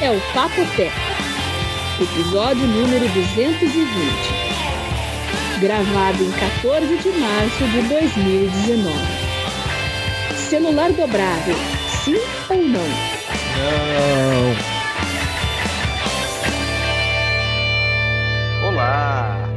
[0.00, 0.92] é o Papo Pé,
[2.00, 8.94] episódio número 220, gravado em 14 de março de 2019.
[10.36, 11.56] Celular dobrável,
[12.04, 12.14] sim
[12.48, 12.86] ou não?
[13.58, 14.54] Não.
[18.68, 19.48] Olá,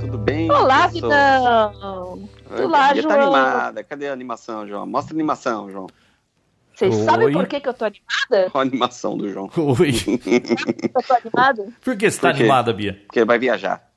[0.00, 0.50] tudo bem?
[0.50, 2.28] Olá, Vidão!
[2.58, 3.08] Olá, João.
[3.08, 3.84] tá animada.
[3.84, 4.84] Cadê a animação, João?
[4.84, 5.86] Mostra a animação, João.
[6.76, 7.04] Vocês Oi.
[7.04, 8.50] sabem por que, que eu tô animada?
[8.52, 9.50] A animação do João.
[9.56, 9.94] Oi.
[10.94, 11.72] eu tô animada?
[11.82, 13.02] Por que você tá animada, Bia?
[13.06, 13.90] Porque vai viajar.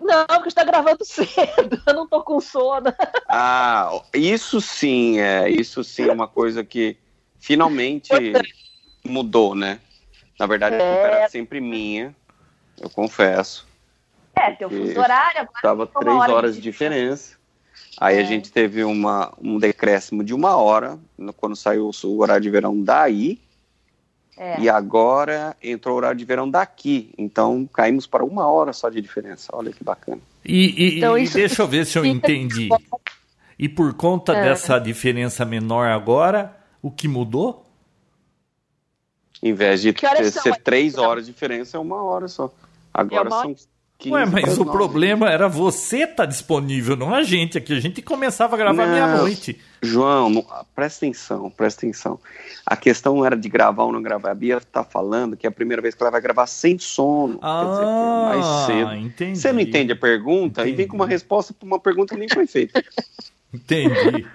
[0.00, 1.80] Não, porque está gravando cedo.
[1.86, 2.92] Eu não tô com sono.
[3.28, 5.48] Ah, isso sim, é.
[5.48, 6.96] Isso sim é uma coisa que
[7.38, 8.10] finalmente
[9.04, 9.78] mudou, né?
[10.40, 10.78] Na verdade, é.
[10.78, 12.16] a culpa era sempre minha,
[12.80, 13.64] eu confesso.
[14.34, 15.62] É, teu fuso horário agora.
[15.62, 17.36] Tava três horas de diferença.
[18.02, 18.20] Aí é.
[18.20, 20.98] a gente teve uma, um decréscimo de uma hora
[21.36, 23.38] quando saiu o horário de verão daí.
[24.36, 24.58] É.
[24.58, 27.14] E agora entrou o horário de verão daqui.
[27.16, 29.52] Então caímos para uma hora só de diferença.
[29.52, 30.20] Olha que bacana.
[30.44, 32.68] E, e, então, e deixa eu ver se eu entendi.
[33.56, 34.48] E por conta é.
[34.48, 37.64] dessa diferença menor agora, o que mudou?
[39.40, 42.52] Em vez de ter, ser três horas de diferença, é uma hora só.
[42.92, 43.54] Agora são
[44.02, 47.72] 15 Ué, mas o problema era você estar tá disponível, não a gente aqui.
[47.72, 49.60] A gente começava a gravar meia-noite.
[49.80, 50.44] João, não,
[50.74, 52.18] presta atenção, presta atenção.
[52.66, 54.32] A questão era de gravar ou não gravar.
[54.32, 57.38] A Bia tá falando que é a primeira vez que ela vai gravar sem sono.
[57.40, 59.06] Ah, quer dizer, é mais ah, cedo.
[59.06, 59.38] Entendi.
[59.38, 60.74] Você não entende a pergunta entendi.
[60.74, 62.82] e vem com uma resposta para uma pergunta que nem foi feita.
[63.54, 64.26] entendi.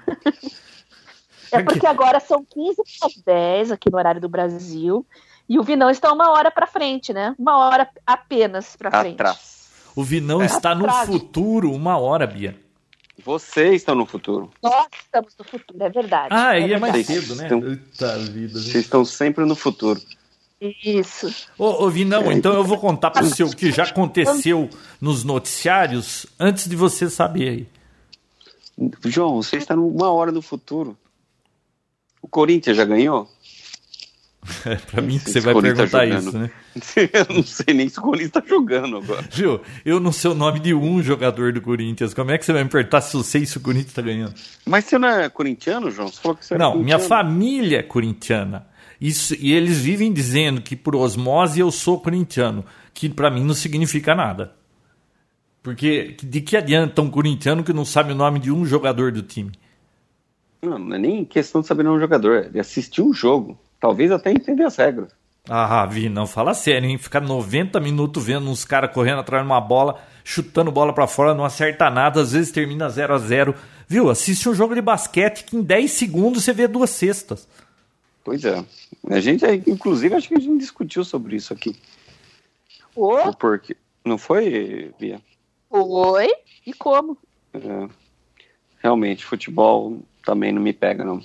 [1.51, 5.05] É porque agora são 15 para 10 aqui no horário do Brasil.
[5.49, 7.35] E o Vinão está uma hora para frente, né?
[7.37, 9.15] Uma hora apenas para frente.
[9.15, 9.56] Atrás.
[9.97, 12.55] O Vinão é está no futuro, uma hora, Bia.
[13.25, 14.51] Vocês estão no futuro.
[14.61, 16.27] Nós estamos no futuro, é verdade.
[16.29, 17.45] Ah, é aí é mais cedo, né?
[17.45, 17.67] Estão...
[17.67, 18.59] Eita vida.
[18.59, 19.99] Vocês estão sempre no futuro.
[20.61, 21.47] Isso.
[21.57, 22.35] Ô, ô Vinão, é.
[22.35, 24.69] então eu vou contar para você o que já aconteceu
[25.01, 27.67] nos noticiários antes de você saber aí.
[29.03, 30.95] João, você está uma hora no futuro.
[32.21, 33.27] O Corinthians já ganhou?
[34.65, 36.49] É pra mim que você vai perguntar tá isso, né?
[37.13, 39.23] eu não sei nem se o Corinthians tá jogando agora.
[39.31, 39.61] Viu?
[39.83, 42.13] Eu não sei o nome de um jogador do Corinthians.
[42.13, 44.33] Como é que você vai me perguntar se eu sei se o Corinthians tá ganhando?
[44.65, 46.07] Mas você não é corintiano, João?
[46.07, 48.67] Você falou que você Não, minha família é corintiana.
[48.99, 53.53] Isso, e eles vivem dizendo que por osmose eu sou corintiano, que para mim não
[53.53, 54.55] significa nada.
[55.61, 59.21] Porque de que adianta um corintiano que não sabe o nome de um jogador do
[59.21, 59.51] time?
[60.61, 63.13] Não, não é nem questão de saber o nome do jogador, é de assistir um
[63.13, 63.59] jogo.
[63.79, 65.11] Talvez até entender as regras.
[65.49, 66.97] Ah, Vi, não fala sério, hein?
[66.97, 71.33] Ficar 90 minutos vendo uns caras correndo atrás de uma bola, chutando bola para fora,
[71.33, 73.55] não acerta nada, às vezes termina 0 a 0
[73.87, 74.09] Viu?
[74.09, 77.47] Assiste um jogo de basquete que em 10 segundos você vê duas cestas.
[78.25, 78.61] Pois é.
[79.09, 81.73] A gente, inclusive, acho que a gente discutiu sobre isso aqui.
[82.93, 83.77] O Porque...
[84.03, 85.21] Não foi, Bia?
[85.69, 86.33] Oi?
[86.65, 87.17] E como?
[87.53, 87.89] É.
[88.79, 91.21] Realmente, futebol também não me pega, não.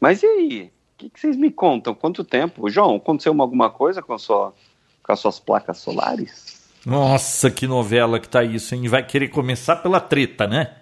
[0.00, 0.72] Mas e aí?
[0.96, 1.94] O que, que, vocês me contam?
[1.94, 2.70] Quanto tempo?
[2.70, 4.54] João, aconteceu alguma coisa com, sua,
[5.02, 6.70] com as suas placas solares?
[6.86, 8.88] Nossa, que novela que tá isso, hein?
[8.88, 10.74] Vai querer começar pela treta, né?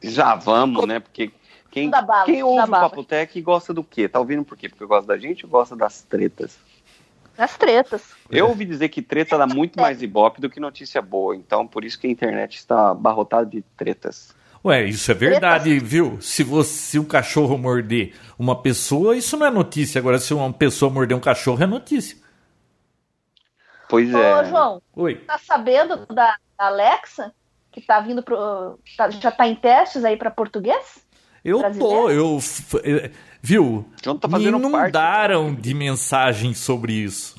[0.00, 1.00] Já vamos, né?
[1.00, 1.32] Porque
[1.68, 4.08] quem, bala, quem ouve o Papo Tech gosta do quê?
[4.08, 4.68] Tá ouvindo por quê?
[4.68, 6.56] Porque gosta da gente ou gosta das tretas?
[7.36, 8.14] Das tretas.
[8.30, 11.84] Eu ouvi dizer que treta dá muito mais ibope do que notícia boa, então por
[11.84, 14.32] isso que a internet está abarrotada de tretas.
[14.64, 16.18] Ué, isso é verdade, viu?
[16.20, 19.98] Se você se um cachorro morder uma pessoa, isso não é notícia.
[19.98, 22.16] Agora, se uma pessoa morder um cachorro, é notícia.
[23.88, 24.40] Pois é.
[24.40, 25.14] Ô, João, Oi.
[25.16, 27.32] tá sabendo da Alexa?
[27.70, 28.78] Que tá vindo pro.
[28.96, 31.06] Tá, já tá em testes aí para português?
[31.44, 32.38] Eu tô, eu.
[33.40, 33.88] Viu?
[34.02, 35.60] John tá fazendo Me inundaram parte.
[35.62, 37.36] de mensagens sobre isso.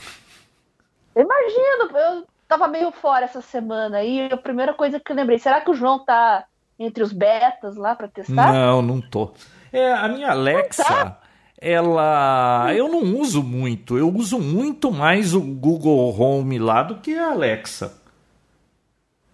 [1.14, 5.40] Eu imagino, eu tava meio fora essa semana e a primeira coisa que eu lembrei,
[5.40, 6.46] será que o João tá
[6.80, 8.54] entre os betas lá para testar?
[8.54, 9.32] Não, não tô.
[9.72, 11.20] É, a minha Alexa, tá.
[11.60, 12.74] ela.
[12.76, 13.98] Eu não uso muito.
[13.98, 18.02] Eu uso muito mais o Google Home lá do que a Alexa.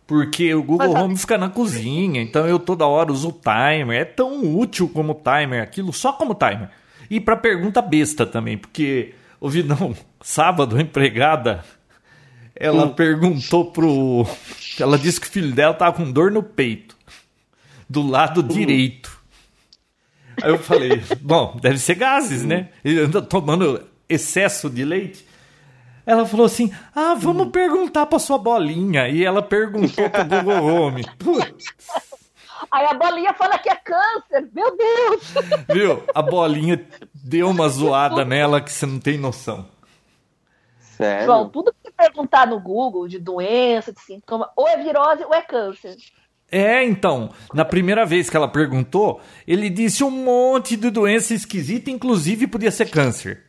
[0.06, 4.01] Porque o Google Mas, Home fica na cozinha, então eu toda hora uso o timer.
[4.01, 6.69] É tão útil como timer, aquilo só como timer.
[7.10, 11.63] E para pergunta besta também, porque ouvi não, sábado a empregada
[12.56, 12.94] ela hum.
[12.94, 14.25] perguntou pro
[14.80, 16.93] ela disse que o filho dela tava com dor no peito
[17.89, 18.47] do lado hum.
[18.47, 19.21] direito.
[20.41, 22.69] Aí eu falei, bom, deve ser gases, né?
[22.83, 25.25] Ele anda tomando excesso de leite.
[26.06, 29.07] Ela falou assim: Ah, vamos perguntar pra sua bolinha.
[29.07, 31.06] E ela perguntou pro Google Home.
[31.18, 31.65] Putz.
[32.71, 34.50] Aí a bolinha fala que é câncer.
[34.53, 35.33] Meu Deus!
[35.69, 36.03] Viu?
[36.13, 39.65] A bolinha deu uma zoada nela que você não tem noção.
[40.80, 41.25] Sério?
[41.25, 45.33] João, tudo que você perguntar no Google de doença, de sintoma, ou é virose ou
[45.33, 45.95] é câncer.
[46.56, 51.90] É, então, na primeira vez que ela perguntou, ele disse um monte de doença esquisita,
[51.90, 53.42] inclusive podia ser câncer.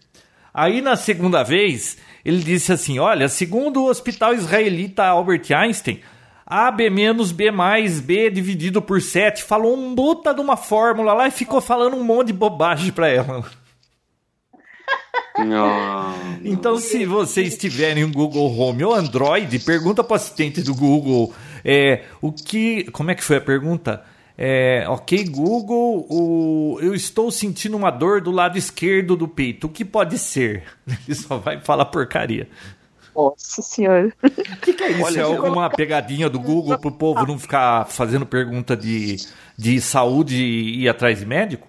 [0.55, 6.01] Aí na segunda vez, ele disse assim: olha, segundo o hospital israelita Albert Einstein,
[6.47, 9.45] AB menos B mais B dividido por 7.
[9.45, 13.07] Falou um puta de uma fórmula lá e ficou falando um monte de bobagem pra
[13.07, 13.45] ela.
[16.45, 21.33] Então, se vocês tiverem um Google Home ou Android, pergunta para o assistente do Google
[21.65, 22.85] é, o que.
[22.91, 24.05] Como é que foi a pergunta?
[24.37, 29.67] É, ok, Google, o, eu estou sentindo uma dor do lado esquerdo do peito.
[29.67, 30.65] O que pode ser?
[30.87, 32.49] Ele só vai falar porcaria.
[33.15, 34.13] Nossa senhora.
[34.23, 35.05] O que, que, é isso?
[35.05, 39.17] Olha, é alguma pegadinha do Google para o povo não ficar fazendo pergunta de,
[39.57, 41.69] de saúde e ir atrás de médico?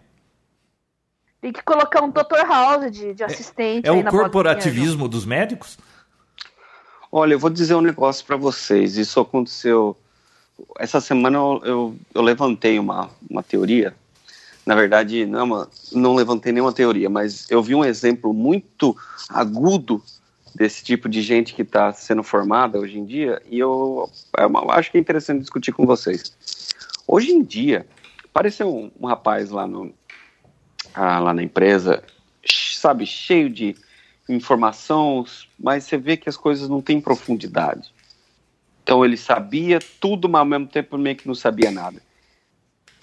[1.46, 2.44] Tem que colocar um Dr.
[2.48, 3.86] House de, de assistente.
[3.86, 5.78] É, é o corporativismo dos médicos?
[7.12, 8.98] Olha, eu vou dizer um negócio para vocês.
[8.98, 9.96] Isso aconteceu.
[10.80, 13.96] Essa semana eu, eu, eu, levantei uma, uma teoria.
[14.66, 18.98] Na verdade, não, é uma, não levantei nenhuma teoria, mas eu vi um exemplo muito
[19.30, 20.02] agudo
[20.56, 24.90] desse tipo de gente que está sendo formada hoje em dia e eu, eu, acho
[24.90, 26.34] que é interessante discutir com vocês.
[27.08, 27.86] Hoje em dia,
[28.24, 29.94] apareceu um, um rapaz lá no,
[30.96, 32.04] ah, lá na empresa,
[32.46, 33.76] sabe, cheio de
[34.30, 35.26] informação,
[35.60, 37.94] mas você vê que as coisas não têm profundidade.
[38.84, 42.02] Então ele sabia tudo, mas ao mesmo tempo meio que não sabia nada.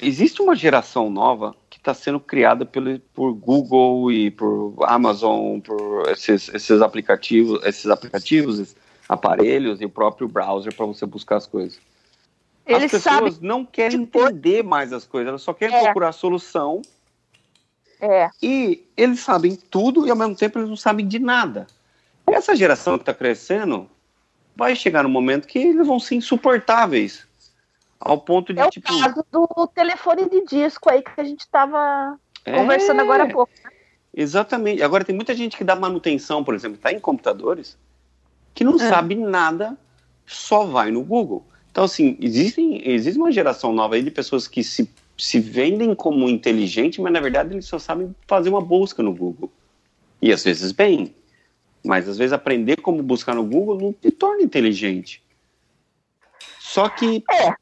[0.00, 6.08] Existe uma geração nova que está sendo criada pelo, por Google e por Amazon, por
[6.08, 8.76] esses, esses aplicativos, esses aplicativos, esses
[9.08, 11.78] aparelhos e o próprio browser para você buscar as coisas.
[12.66, 15.82] As pessoas não querem entender mais as coisas, elas só querem é.
[15.84, 16.82] procurar solução
[18.02, 18.28] é.
[18.42, 21.68] E eles sabem tudo e ao mesmo tempo eles não sabem de nada.
[22.26, 23.88] Essa geração que está crescendo
[24.56, 27.24] vai chegar no momento que eles vão ser insuportáveis.
[28.00, 28.92] Ao ponto de, é tipo...
[28.92, 32.58] o caso do telefone de disco aí que a gente estava é...
[32.58, 33.52] conversando agora há pouco.
[33.62, 33.70] Né?
[34.12, 34.82] Exatamente.
[34.82, 37.78] Agora tem muita gente que dá manutenção, por exemplo, está em computadores,
[38.52, 38.78] que não é.
[38.78, 39.78] sabe nada,
[40.26, 41.46] só vai no Google.
[41.70, 46.28] Então, assim, existem, existe uma geração nova aí de pessoas que se se vendem como
[46.28, 49.50] inteligente, mas na verdade eles só sabem fazer uma busca no Google.
[50.20, 51.14] E às vezes bem,
[51.84, 55.22] mas às vezes aprender como buscar no Google não te torna inteligente.
[56.60, 57.22] Só que.
[57.30, 57.54] É.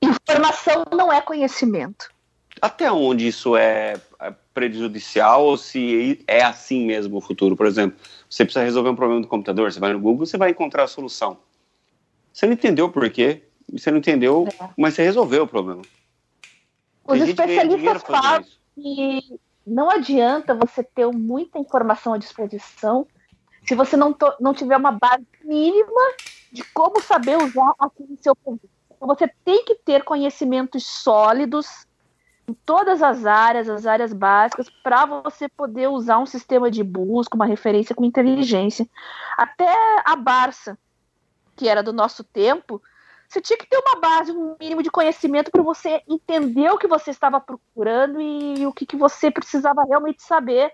[0.00, 2.10] Informação não é conhecimento.
[2.60, 7.56] Até onde isso é, é prejudicial ou se é assim mesmo o futuro?
[7.56, 7.98] Por exemplo,
[8.28, 10.88] você precisa resolver um problema do computador, você vai no Google, você vai encontrar a
[10.88, 11.38] solução.
[12.32, 13.42] Você não entendeu o porquê,
[13.72, 14.68] você não entendeu, é.
[14.76, 15.82] mas você resolveu o problema.
[17.08, 18.44] Os especialistas falam
[18.74, 23.06] que não adianta você ter muita informação à disposição
[23.66, 26.14] se você não, não tiver uma base mínima
[26.52, 28.68] de como saber usar aquilo em seu produto.
[28.96, 31.86] Então, você tem que ter conhecimentos sólidos
[32.48, 37.36] em todas as áreas, as áreas básicas, para você poder usar um sistema de busca,
[37.36, 38.88] uma referência com inteligência.
[39.36, 39.70] Até
[40.04, 40.78] a Barça,
[41.54, 42.82] que era do nosso tempo,
[43.28, 46.86] você tinha que ter uma base, um mínimo de conhecimento para você entender o que
[46.86, 50.72] você estava procurando e o que, que você precisava realmente saber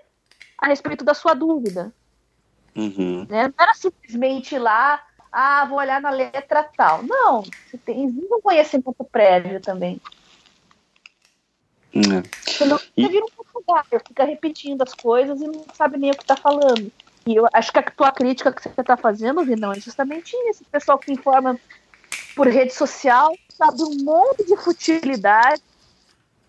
[0.56, 1.92] a respeito da sua dúvida.
[2.76, 3.26] Uhum.
[3.28, 3.48] Né?
[3.48, 7.02] Não era simplesmente ir lá, ah, vou olhar na letra tal.
[7.02, 10.00] Não, você tem um conhecimento prévio também.
[11.92, 12.22] Uhum.
[12.46, 13.08] Senão você e...
[13.08, 16.90] vira um papagaio, fica repetindo as coisas e não sabe nem o que está falando.
[17.26, 20.62] E eu acho que a tua crítica que você está fazendo, Vinão, é justamente isso.
[20.62, 21.58] O pessoal que informa
[22.34, 25.62] por rede social, sabe um monte de futilidade,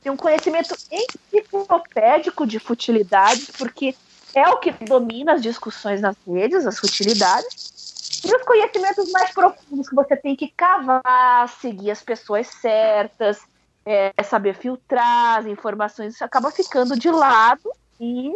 [0.01, 3.95] tem um conhecimento enciclopédico de futilidades, porque
[4.33, 9.89] é o que domina as discussões nas redes, as futilidades, e os conhecimentos mais profundos
[9.89, 13.39] que você tem que cavar, seguir as pessoas certas,
[13.85, 18.31] é, saber filtrar as informações, isso acaba ficando de lado e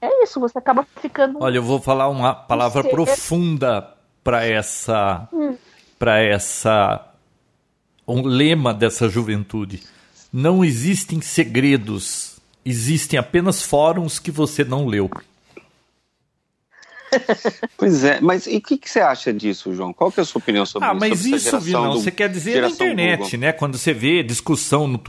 [0.00, 1.38] é isso, você acaba ficando.
[1.42, 3.94] Olha, eu vou falar uma palavra profunda
[4.24, 5.28] para essa.
[5.32, 5.56] Hum
[6.00, 7.12] para essa
[8.08, 9.82] um lema dessa juventude.
[10.32, 15.10] Não existem segredos, existem apenas fóruns que você não leu.
[17.76, 19.92] Pois é, mas e o que, que, você acha disso, João?
[19.92, 21.04] Qual que é a sua opinião sobre ah, isso?
[21.04, 23.38] Ah, mas isso, Vinão, você quer dizer na internet, Google.
[23.38, 23.52] né?
[23.52, 25.00] Quando você vê discussão no,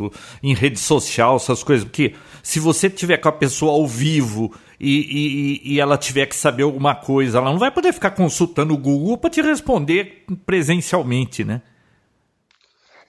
[0.42, 1.84] em rede social, essas coisas.
[1.84, 6.36] Porque se você tiver com a pessoa ao vivo e, e, e, ela tiver que
[6.36, 11.44] saber alguma coisa, ela não vai poder ficar consultando o Google para te responder presencialmente,
[11.44, 11.62] né?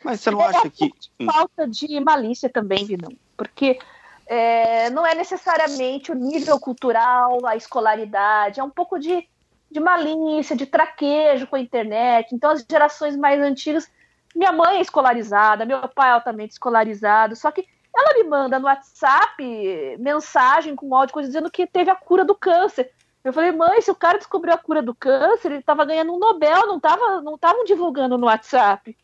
[0.04, 0.90] Mas você não acha que.
[1.24, 3.12] Falta de malícia também, Vinão.
[3.36, 3.78] Porque
[4.26, 9.28] é, não é necessariamente o nível cultural, a escolaridade, é um pouco de
[9.72, 12.34] de malícia, de traquejo com a internet.
[12.34, 13.90] Então, as gerações mais antigas.
[14.34, 18.64] Minha mãe é escolarizada, meu pai é altamente escolarizado, só que ela me manda no
[18.64, 22.90] WhatsApp mensagem com áudio, dizendo que teve a cura do câncer.
[23.22, 26.18] Eu falei, mãe, se o cara descobriu a cura do câncer, ele estava ganhando um
[26.18, 28.96] Nobel, não estavam não tavam divulgando no WhatsApp.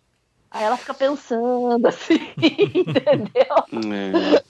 [0.50, 3.56] Aí ela fica pensando assim, entendeu?
[3.92, 4.42] É.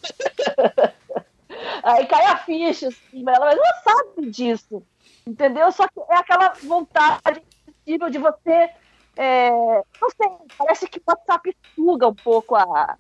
[1.83, 4.83] Aí cai a ficha, assim, ela, mas ela sabe disso,
[5.27, 5.71] entendeu?
[5.73, 8.71] Só que é aquela vontade possível de você.
[9.17, 12.97] É, não sei, parece que o WhatsApp suga um pouco a,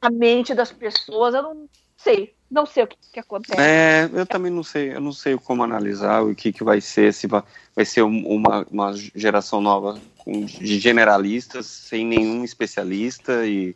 [0.00, 1.34] a mente das pessoas.
[1.34, 3.60] Eu não sei, não sei o que, que acontece.
[3.60, 7.14] É, eu também não sei, eu não sei como analisar o que, que vai ser,
[7.14, 7.42] se vai,
[7.74, 13.74] vai ser uma, uma geração nova de generalistas, sem nenhum especialista e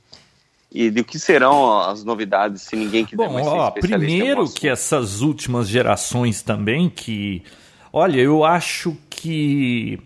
[0.75, 5.21] e do que serão as novidades se ninguém quiser Bom, mais ó, primeiro que essas
[5.21, 7.45] últimas gerações também que
[7.93, 10.01] olha eu acho que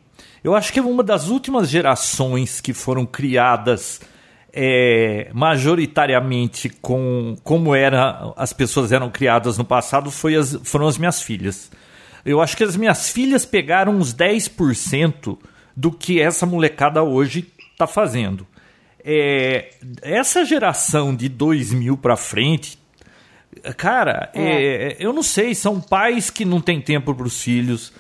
[0.44, 4.02] eu acho que uma das últimas gerações que foram criadas
[4.52, 10.96] é, majoritariamente com como era as pessoas eram criadas no passado foi as, foram as
[10.96, 11.70] minhas filhas
[12.24, 15.38] eu acho que as minhas filhas pegaram uns 10%
[15.76, 18.46] do que essa molecada hoje está fazendo
[19.10, 19.70] é,
[20.02, 22.78] essa geração de 2000 para frente,
[23.76, 24.42] cara, é.
[24.42, 27.90] É, eu não sei, são pais que não têm tempo para os filhos.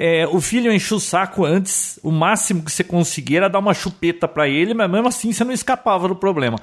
[0.00, 3.74] É, o filho enche o saco antes, o máximo que você conseguir era dar uma
[3.74, 6.56] chupeta para ele, mas mesmo assim você não escapava do problema.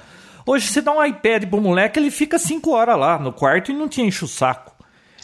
[0.45, 3.75] Hoje você dá um iPad pro moleque, ele fica 5 horas lá no quarto e
[3.75, 4.73] não te enche o saco.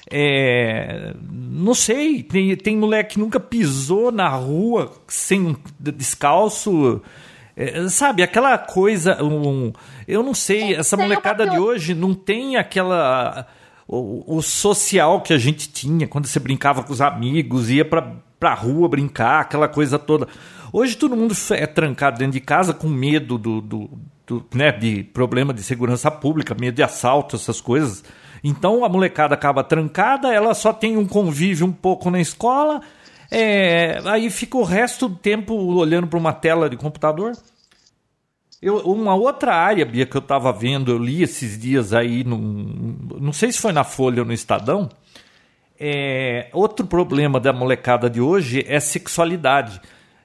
[0.10, 7.02] É, não sei, tem, tem moleque que nunca pisou na rua sem descalço.
[7.56, 9.24] É, sabe, aquela coisa.
[9.24, 9.72] Um,
[10.06, 13.48] eu não sei, essa molecada de hoje não tem aquela.
[13.94, 18.14] O, o, social que a gente tinha quando você brincava com os amigos, ia pra,
[18.40, 20.28] pra rua brincar, aquela coisa toda.
[20.72, 23.90] Hoje todo mundo é trancado dentro de casa com medo do, do,
[24.26, 28.02] do né, de problema de segurança pública, medo de assalto, essas coisas.
[28.42, 32.82] Então a molecada acaba trancada, ela só tem um convívio um pouco na escola
[33.32, 37.32] é, aí fica o resto do tempo olhando para uma tela de computador.
[38.62, 42.96] Eu, uma outra área, Bia, que eu estava vendo, eu li esses dias aí, num,
[43.20, 44.88] não sei se foi na Folha ou no Estadão.
[45.80, 49.82] É, outro problema da molecada de hoje é sexualidade.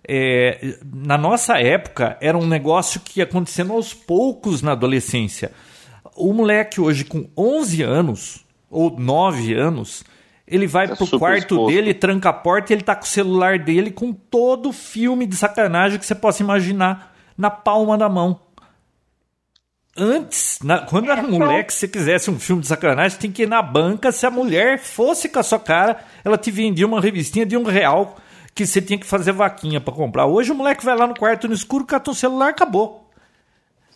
[0.07, 5.51] É, na nossa época, era um negócio que ia acontecendo aos poucos na adolescência.
[6.15, 10.05] O moleque hoje com 11 anos, ou 9 anos,
[10.47, 11.75] ele vai tá pro quarto exposto.
[11.75, 15.27] dele, tranca a porta e ele tá com o celular dele com todo o filme
[15.27, 18.41] de sacanagem que você possa imaginar na palma da mão.
[19.99, 23.49] Antes, na, quando era moleque, se você quisesse um filme de sacanagem, tem que ir
[23.49, 24.13] na banca.
[24.13, 27.63] Se a mulher fosse com a sua cara, ela te vendia uma revistinha de um
[27.63, 28.17] real
[28.55, 30.27] que você tinha que fazer vaquinha para comprar.
[30.27, 33.11] Hoje o moleque vai lá no quarto no escuro, cata um celular, acabou.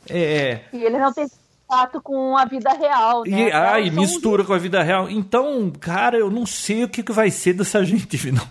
[0.09, 0.61] É...
[0.73, 1.27] E ele não tem
[1.67, 3.49] contato com a vida real, né?
[3.49, 5.09] E, ah, e mistura com a vida real.
[5.09, 8.47] Então, cara, eu não sei o que, que vai ser dessa gente, não.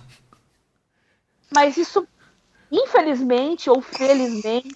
[1.54, 2.08] Mas isso,
[2.72, 4.76] infelizmente ou felizmente,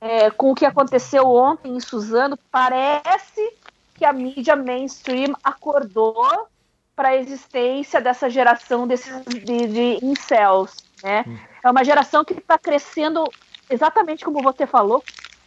[0.00, 3.52] é, com o que aconteceu ontem em Suzano, parece
[3.96, 6.48] que a mídia mainstream acordou
[6.94, 11.24] para a existência dessa geração desses, de, de incels, né?
[11.26, 11.38] Hum.
[11.64, 13.24] É uma geração que está crescendo
[13.68, 15.02] exatamente como você falou,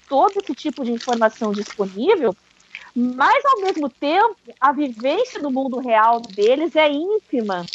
[0.07, 2.35] todo esse tipo de informação disponível,
[2.95, 7.65] mas ao mesmo tempo a vivência do mundo real deles é ínfima.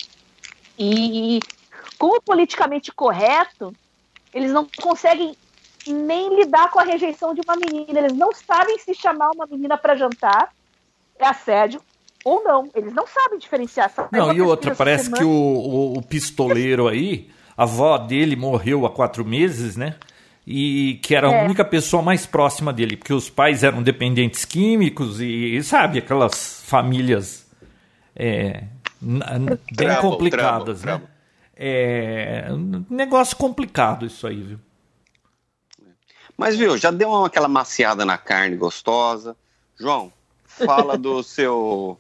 [0.79, 1.41] E
[1.99, 3.73] como politicamente correto,
[4.35, 5.35] eles não conseguem
[5.87, 8.01] nem lidar com a rejeição de uma menina.
[8.01, 10.53] Eles não sabem se chamar uma menina para jantar
[11.19, 11.81] é assédio
[12.25, 12.69] ou não.
[12.75, 13.87] Eles não sabem diferenciar.
[13.87, 15.23] essa não, e outra, parece semana.
[15.23, 19.95] que o, o, o pistoleiro aí, a avó dele morreu há quatro meses, né?
[20.47, 21.45] e que era a é.
[21.45, 27.47] única pessoa mais próxima dele, porque os pais eram dependentes químicos e, sabe, aquelas famílias
[28.15, 28.65] é,
[29.01, 31.01] bem complicadas, né?
[31.57, 34.59] É um negócio complicado isso aí, viu?
[36.37, 39.37] Mas, viu, já deu uma, aquela maciada na carne gostosa.
[39.79, 40.13] João,
[40.45, 41.99] fala do seu.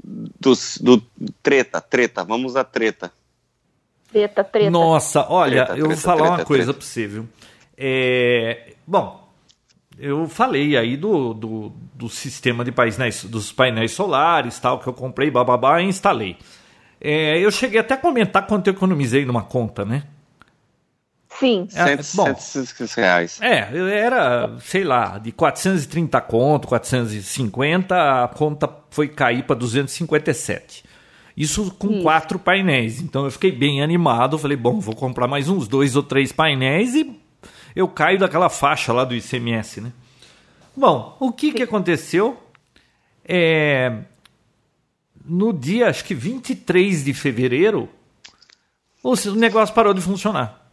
[0.00, 1.02] Do, do
[1.42, 3.12] treta, treta, vamos à treta.
[4.10, 4.70] Treta, treta.
[4.70, 7.28] Nossa, olha, treta, eu vou falar treta, uma coisa para você, viu?
[7.76, 9.28] É, bom,
[9.98, 14.92] eu falei aí do, do, do, sistema de painéis, dos painéis solares, tal, que eu
[14.92, 16.36] comprei, bababá, e instalei.
[17.00, 20.04] É, eu cheguei até a comentar quanto eu economizei numa conta, né?
[21.38, 21.68] Sim.
[21.74, 23.40] É, bom, 150 reais.
[23.40, 30.84] É, era, sei lá, de 430 conto, 450, a conta foi cair para 257.
[31.36, 32.02] Isso com Isso.
[32.02, 33.00] quatro painéis.
[33.00, 34.36] Então eu fiquei bem animado.
[34.36, 37.16] Falei, bom, vou comprar mais uns dois ou três painéis e
[37.76, 39.92] eu caio daquela faixa lá do ICMS, né?
[40.76, 42.36] Bom, o que, que aconteceu?
[43.24, 43.98] É,
[45.28, 47.88] no dia, acho que 23 de fevereiro,
[49.02, 50.68] o negócio parou de funcionar.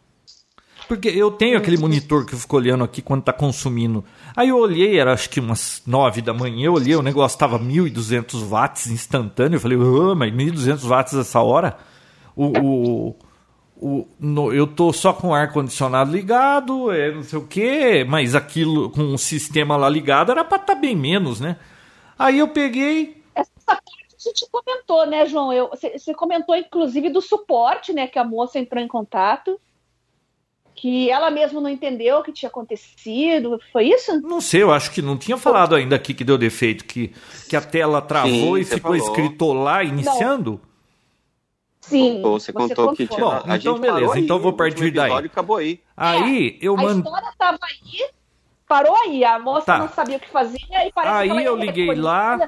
[0.88, 4.04] Porque eu tenho aquele monitor que eu fico olhando aqui quando está consumindo.
[4.36, 7.58] Aí eu olhei, era acho que umas 9 da manhã, eu olhei, o negócio estava
[7.58, 9.56] 1.200 watts instantâneo.
[9.56, 11.76] Eu falei, oh, mas 1.200 watts essa hora?
[12.36, 13.16] O, o,
[13.76, 18.36] o, no, eu tô só com o ar-condicionado ligado, é, não sei o quê, mas
[18.36, 21.56] aquilo com o sistema lá ligado era para estar tá bem menos, né?
[22.16, 23.22] Aí eu peguei.
[23.34, 23.80] Essa
[24.28, 25.52] gente comentou, né, João?
[25.52, 28.06] Eu, você, você comentou, inclusive, do suporte, né?
[28.06, 29.60] Que a moça entrou em contato
[30.76, 33.58] que ela mesma não entendeu o que tinha acontecido.
[33.72, 34.20] Foi isso?
[34.20, 37.12] Não sei, eu acho que não tinha falado ainda aqui que deu defeito, que,
[37.48, 38.96] que a tela travou Sim, e ficou falou.
[38.96, 40.52] escrito lá iniciando.
[40.52, 40.76] Não.
[41.80, 42.16] Sim.
[42.16, 43.24] Contou, você, você contou, que tinha.
[43.24, 45.12] Bom, a então beleza, aí, então vou partir daí.
[45.12, 45.80] acabou aí.
[45.96, 47.08] Aí é, eu mando.
[47.08, 48.10] A história tava aí,
[48.68, 49.24] parou aí.
[49.24, 49.78] A moça tá.
[49.78, 52.38] não sabia o que fazia e parece aí que eu liguei lá.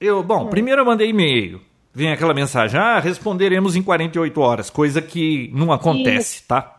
[0.00, 0.50] Eu, bom, hum.
[0.50, 1.60] primeiro eu mandei e-mail.
[1.92, 6.44] Vem aquela mensagem: ah, responderemos em 48 horas, coisa que não acontece, Isso.
[6.46, 6.78] tá?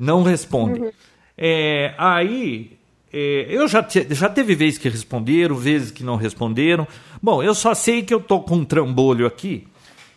[0.00, 0.80] não responde.
[0.80, 0.90] Uhum.
[1.36, 2.78] É, aí,
[3.12, 6.88] é, eu já, te, já teve vezes que responderam, vezes que não responderam.
[7.22, 9.68] Bom, eu só sei que eu tô com um trambolho aqui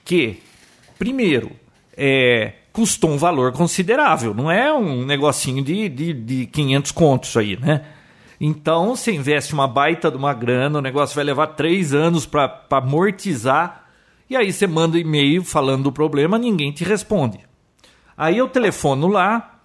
[0.05, 0.39] que,
[0.97, 1.51] primeiro,
[1.97, 4.33] é, custou um valor considerável.
[4.33, 7.83] Não é um negocinho de, de, de 500 contos aí, né?
[8.39, 12.65] Então, você investe uma baita de uma grana, o negócio vai levar três anos para
[12.71, 13.85] amortizar,
[14.29, 17.39] e aí você manda um e-mail falando do problema, ninguém te responde.
[18.17, 19.61] Aí eu telefono lá,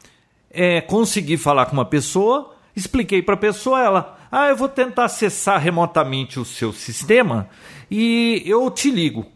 [0.50, 5.04] é, consegui falar com uma pessoa, expliquei para a pessoa, ela, ah, eu vou tentar
[5.04, 7.48] acessar remotamente o seu sistema
[7.90, 9.26] e eu te ligo.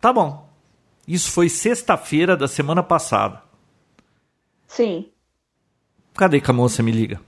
[0.00, 0.46] Tá bom.
[1.06, 3.42] Isso foi sexta-feira da semana passada.
[4.66, 5.08] Sim.
[6.14, 7.20] Cadê que a moça me liga?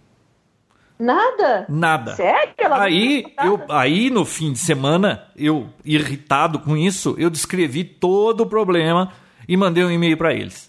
[0.99, 1.65] Nada?
[1.69, 2.15] Nada.
[2.17, 2.55] Sério?
[2.59, 8.41] Ela aí, eu, aí, no fim de semana, eu, irritado com isso, eu descrevi todo
[8.43, 9.13] o problema
[9.47, 10.69] e mandei um e-mail para eles.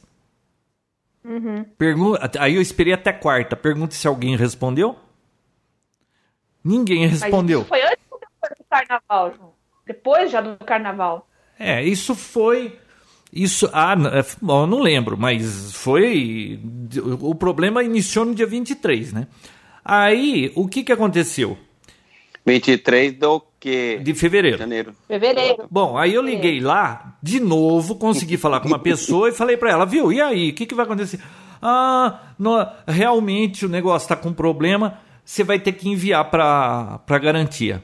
[1.23, 1.63] Uhum.
[1.77, 3.55] Pergunta, aí eu esperei até quarta.
[3.55, 4.95] Pergunta se alguém respondeu.
[6.63, 7.65] Ninguém respondeu.
[7.65, 9.53] foi antes ou depois do carnaval, João?
[9.85, 11.27] Depois já do carnaval.
[11.57, 12.77] É, isso foi.
[13.31, 13.69] Isso.
[13.73, 16.59] Ah, é, não lembro, mas foi.
[17.21, 19.27] O problema iniciou no dia 23, né?
[19.83, 21.57] Aí, o que, que aconteceu?
[22.45, 23.99] 23 do que?
[23.99, 24.57] De fevereiro.
[24.57, 24.93] Janeiro.
[25.07, 25.67] Fevereiro.
[25.69, 29.71] Bom, aí eu liguei lá, de novo, consegui falar com uma pessoa e falei para
[29.71, 31.19] ela, viu, e aí, o que, que vai acontecer?
[31.61, 32.55] Ah, no,
[32.87, 37.83] realmente o negócio está com problema, você vai ter que enviar para garantia.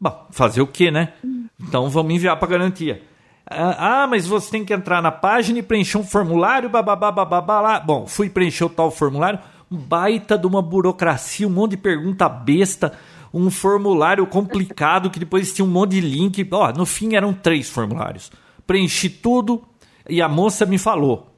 [0.00, 1.12] Bom, fazer o quê, né?
[1.60, 3.02] Então vamos enviar para garantia.
[3.48, 7.60] Ah, ah, mas você tem que entrar na página e preencher um formulário, bababá, bababá,
[7.60, 7.80] lá.
[7.80, 9.38] Bom, fui preencher o tal formulário,
[9.70, 12.92] um baita de uma burocracia, um monte de pergunta besta
[13.36, 16.48] um formulário complicado que depois tinha um monte de link.
[16.50, 18.32] Ó, no fim eram três formulários.
[18.66, 19.62] Preenchi tudo
[20.08, 21.36] e a moça me falou: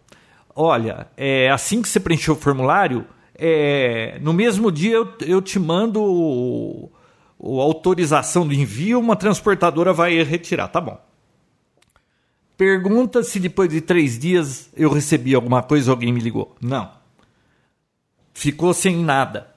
[0.54, 5.58] Olha, é, assim que você preencheu o formulário, é, no mesmo dia eu, eu te
[5.58, 6.90] mando o,
[7.38, 10.68] o autorização do envio, uma transportadora vai retirar.
[10.68, 10.98] Tá bom.
[12.56, 16.56] Pergunta se depois de três dias eu recebi alguma coisa alguém me ligou.
[16.60, 16.97] Não.
[18.38, 19.48] Ficou sem nada.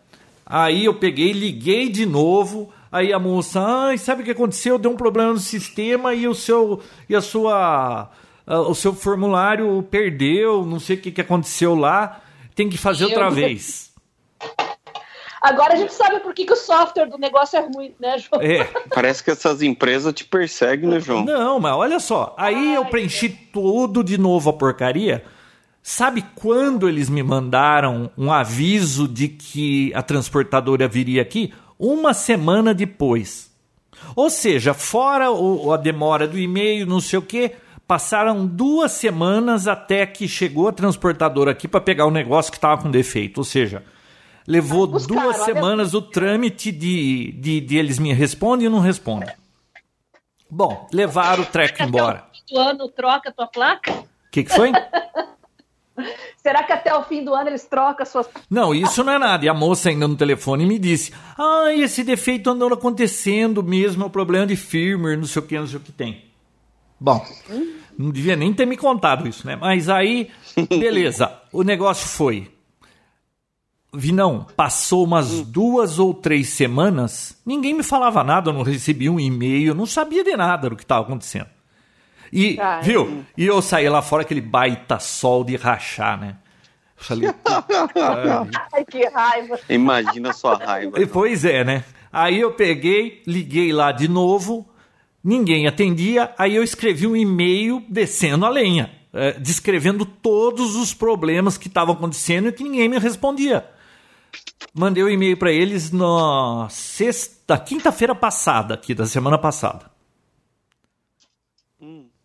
[0.43, 2.73] Aí eu peguei, liguei de novo.
[2.91, 4.79] Aí a moça, ai, sabe o que aconteceu?
[4.79, 8.09] Deu um problema no sistema e o seu e a sua
[8.47, 12.21] o seu formulário perdeu, não sei o que, que aconteceu lá.
[12.55, 13.91] Tem que fazer outra vez.
[15.39, 18.41] Agora a gente sabe por que, que o software do negócio é ruim, né, João?
[18.41, 18.63] É.
[18.89, 21.23] Parece que essas empresas te perseguem, né, João?
[21.23, 22.33] Não, mas olha só.
[22.35, 25.23] Aí Ai, eu preenchi tudo de novo a porcaria.
[25.83, 31.53] Sabe quando eles me mandaram um aviso de que a transportadora viria aqui?
[31.77, 33.51] Uma semana depois.
[34.15, 37.55] Ou seja, fora o, a demora do e-mail, não sei o quê,
[37.87, 42.81] passaram duas semanas até que chegou a transportadora aqui para pegar o negócio que estava
[42.83, 43.39] com defeito.
[43.39, 43.83] Ou seja,
[44.47, 49.29] levou Buscaram, duas semanas o trâmite de, de, de, eles me respondem e não respondem.
[50.49, 52.25] Bom, levaram o treco embora.
[52.51, 53.91] Do ano troca a tua placa?
[53.91, 54.71] O que, que foi?
[56.37, 58.27] Será que até o fim do ano eles trocam suas.
[58.49, 59.45] Não, isso não é nada.
[59.45, 64.07] E a moça ainda no telefone me disse: Ah, esse defeito andou acontecendo mesmo, é
[64.07, 66.25] o problema de firmware, não sei o que, não sei o que tem.
[66.99, 67.25] Bom,
[67.97, 69.55] não devia nem ter me contado isso, né?
[69.55, 70.29] Mas aí,
[70.69, 72.51] beleza, o negócio foi.
[73.93, 79.19] Vinão, passou umas duas ou três semanas, ninguém me falava nada, eu não recebi um
[79.19, 81.49] e-mail, não sabia de nada do que estava acontecendo.
[82.31, 82.81] E, Ai.
[82.81, 83.25] viu?
[83.37, 86.37] E eu saí lá fora aquele baita sol de rachar, né?
[86.95, 87.29] Falei,
[88.71, 89.59] Ai, que raiva.
[89.67, 91.01] Imagina a sua raiva.
[91.01, 91.83] E, pois é, né?
[92.13, 94.67] Aí eu peguei, liguei lá de novo,
[95.23, 101.57] ninguém atendia, aí eu escrevi um e-mail descendo a lenha, é, descrevendo todos os problemas
[101.57, 103.65] que estavam acontecendo e que ninguém me respondia.
[104.73, 109.90] Mandei o um e-mail para eles na sexta, quinta-feira passada, aqui da semana passada.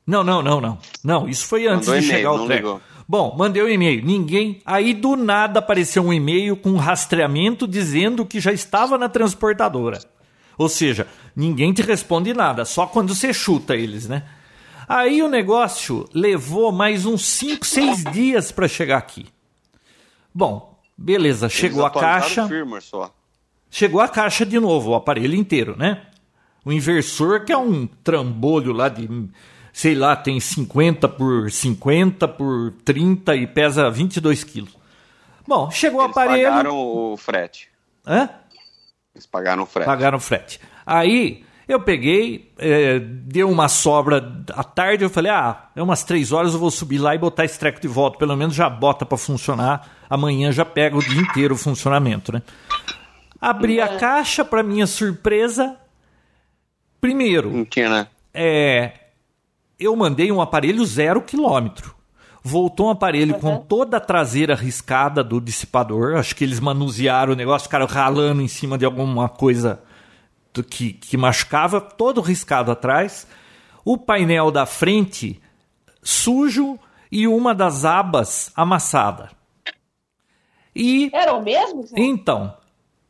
[0.07, 0.79] Não, não, não, não.
[1.03, 2.81] Não, isso foi antes Mandou de chegar o treco.
[3.09, 4.61] Bom, mandei um e-mail, ninguém.
[4.65, 10.01] Aí do nada apareceu um e-mail com um rastreamento dizendo que já estava na transportadora.
[10.59, 14.25] Ou seja, ninguém te responde nada, só quando você chuta eles, né?
[14.89, 19.27] Aí o negócio levou mais uns 5, 6 dias para chegar aqui.
[20.33, 22.49] Bom, beleza, chegou a caixa.
[23.71, 26.03] Chegou a caixa de novo, o aparelho inteiro, né?
[26.65, 29.09] O inversor, que é um trambolho lá de
[29.77, 34.75] sei lá, tem 50 por 50 por 30 e pesa 22 quilos.
[35.47, 36.49] Bom, chegou Eles o aparelho.
[36.49, 37.69] pagaram o frete.
[38.07, 38.31] Hã?
[39.15, 39.85] Eles pagaram o frete.
[39.85, 40.59] Pagaram o frete.
[40.87, 46.33] Aí eu peguei, é, deu uma sobra à tarde, eu falei, ah, é umas três
[46.33, 48.17] horas eu vou subir lá e botar esse treco de volta.
[48.17, 50.07] Pelo menos já bota para funcionar.
[50.09, 52.41] Amanhã já pega o dia inteiro o funcionamento, né?
[53.39, 55.77] Abri a caixa, para minha surpresa.
[56.99, 57.51] Primeiro.
[57.51, 58.07] Não tinha, né?
[58.33, 59.06] É,
[59.79, 61.95] eu mandei um aparelho zero quilômetro.
[62.43, 63.41] Voltou um aparelho uhum.
[63.41, 66.17] com toda a traseira riscada do dissipador.
[66.17, 69.81] Acho que eles manusearam o negócio, ficaram ralando em cima de alguma coisa
[70.71, 73.27] que, que machucava, todo riscado atrás.
[73.85, 75.41] O painel da frente
[76.03, 76.79] sujo
[77.11, 79.31] e uma das abas amassada.
[80.75, 81.85] E era o mesmo?
[81.97, 82.55] Então,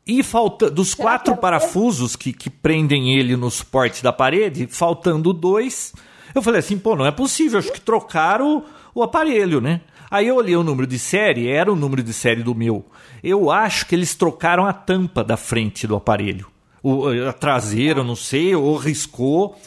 [0.05, 5.33] e falta dos Será quatro parafusos que, que prendem ele no suporte da parede, faltando
[5.33, 5.93] dois,
[6.37, 8.57] eu falei assim, pô, não é possível, acho que trocaram
[8.93, 9.81] o, o aparelho, né?
[10.09, 12.85] Aí eu olhei o número de série, era o número de série do meu.
[13.21, 16.47] Eu acho que eles trocaram a tampa da frente do aparelho.
[16.81, 19.59] O, a traseira, não sei, ou riscou.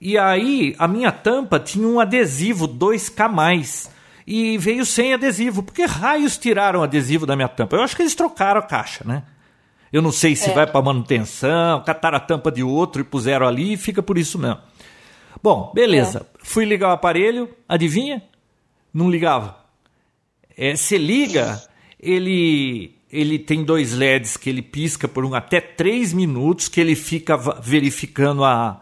[0.00, 3.90] E aí a minha tampa tinha um adesivo 2K+.
[4.26, 5.62] E veio sem adesivo.
[5.62, 7.76] Por que raios tiraram o adesivo da minha tampa?
[7.76, 9.22] Eu acho que eles trocaram a caixa, né?
[9.92, 10.52] Eu não sei se é.
[10.52, 14.38] vai para manutenção, cataram a tampa de outro e puseram ali e fica por isso
[14.40, 14.58] mesmo.
[15.44, 16.26] Bom, beleza.
[16.34, 16.38] É.
[16.42, 18.22] Fui ligar o aparelho, adivinha?
[18.94, 19.58] Não ligava.
[20.56, 21.62] É, se liga,
[22.00, 26.94] ele ele tem dois LEDs que ele pisca por um até três minutos, que ele
[26.94, 28.80] fica verificando a,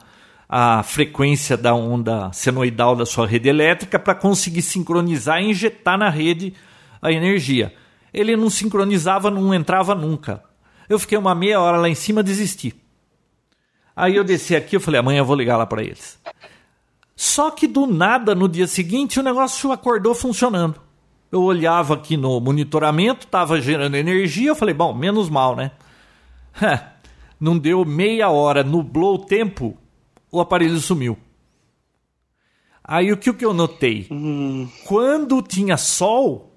[0.49, 6.11] a frequência da onda senoidal da sua rede elétrica para conseguir sincronizar e injetar na
[6.11, 6.55] rede
[7.03, 7.75] a energia.
[8.15, 10.45] Ele não sincronizava, não entrava nunca.
[10.89, 12.73] Eu fiquei uma meia hora lá em cima, desisti.
[13.97, 16.19] Aí eu desci aqui, eu falei, amanhã eu vou ligar lá para eles.
[17.15, 20.81] Só que do nada, no dia seguinte, o negócio acordou funcionando.
[21.31, 25.71] Eu olhava aqui no monitoramento, estava gerando energia, eu falei, bom, menos mal, né?
[27.41, 29.77] Não deu meia hora, nublou o tempo,
[30.31, 31.19] o aparelho sumiu.
[32.85, 34.07] Aí o que, o que eu notei?
[34.11, 34.69] Hum.
[34.85, 36.53] Quando tinha sol,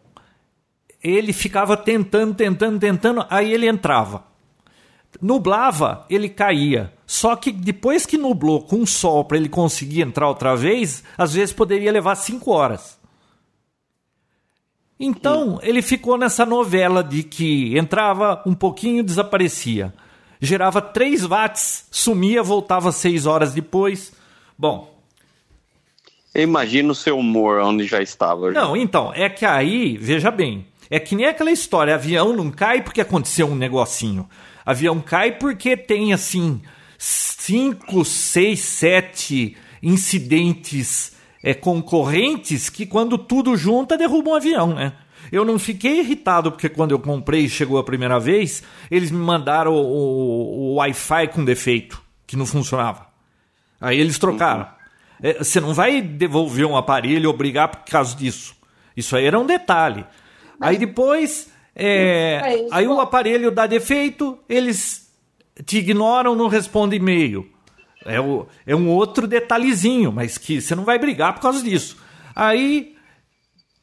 [1.03, 4.25] ele ficava tentando, tentando, tentando, aí ele entrava.
[5.21, 6.91] Nublava, ele caía.
[7.07, 11.53] Só que depois que nublou com sol para ele conseguir entrar outra vez, às vezes
[11.53, 12.97] poderia levar cinco horas.
[14.99, 19.93] Então ele ficou nessa novela de que entrava um pouquinho, desaparecia.
[20.41, 24.13] Gerava 3 watts, sumia, voltava 6 horas depois.
[24.57, 24.93] Bom.
[26.33, 28.51] Eu imagino o seu humor onde já estava.
[28.51, 28.61] Já.
[28.61, 32.81] Não, então, é que aí, veja bem, é que nem aquela história: avião não cai
[32.81, 34.27] porque aconteceu um negocinho.
[34.65, 36.61] Avião cai porque tem assim
[37.05, 44.93] cinco, seis, sete incidentes é, concorrentes que, quando tudo junta, derrubam um avião, né?
[45.31, 49.19] Eu não fiquei irritado porque quando eu comprei e chegou a primeira vez, eles me
[49.19, 53.07] mandaram o, o, o Wi-Fi com defeito, que não funcionava.
[53.79, 54.67] Aí eles trocaram.
[55.21, 58.55] É, você não vai devolver um aparelho ou brigar por causa disso.
[58.97, 60.03] Isso aí era um detalhe.
[60.59, 65.04] Aí depois, é aí o aparelho dá defeito, eles
[65.63, 67.47] te ignoram, não responde e-mail.
[68.05, 71.97] É, o, é um outro detalhezinho, mas que você não vai brigar por causa disso.
[72.35, 72.95] Aí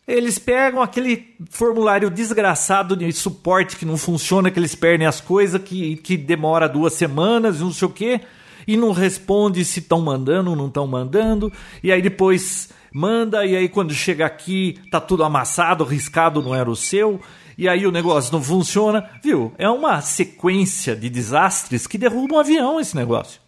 [0.06, 5.61] eles pegam aquele formulário desgraçado de suporte que não funciona, que eles perdem as coisas,
[5.62, 8.20] que, que demora duas semanas, não sei o quê,
[8.66, 11.52] e não responde se estão mandando ou não estão mandando.
[11.82, 16.70] E aí depois manda, e aí quando chega aqui tá tudo amassado, riscado, não era
[16.70, 17.20] o seu.
[17.62, 19.53] E aí o negócio não funciona, viu?
[19.57, 23.40] É uma sequência de desastres que derruba um avião esse negócio.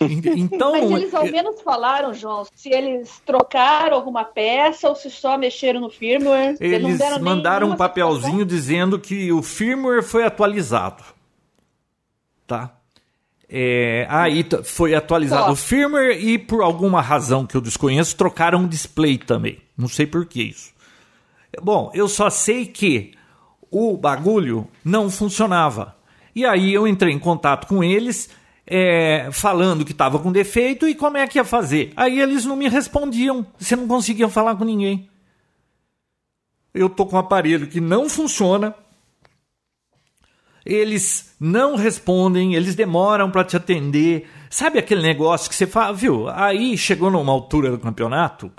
[0.00, 5.36] Então, Mas eles ao menos falaram, João, se eles trocaram alguma peça ou se só
[5.36, 6.56] mexeram no firmware.
[6.60, 11.02] Eles, eles mandaram um papelzinho dizendo que o firmware foi atualizado.
[12.46, 12.76] Tá?
[13.48, 15.52] É, aí foi atualizado Só.
[15.52, 19.58] o firmware e por alguma razão que eu desconheço trocaram o display também.
[19.76, 20.72] Não sei por que isso.
[21.60, 23.12] Bom, eu só sei que
[23.70, 25.96] o bagulho não funcionava.
[26.34, 28.30] E aí eu entrei em contato com eles,
[28.66, 31.92] é, falando que estava com defeito e como é que ia fazer.
[31.96, 35.10] Aí eles não me respondiam, você não conseguia falar com ninguém.
[36.72, 38.74] Eu tô com um aparelho que não funciona,
[40.64, 44.26] eles não respondem, eles demoram para te atender.
[44.48, 46.28] Sabe aquele negócio que você fala, viu?
[46.28, 48.50] Aí chegou numa altura do campeonato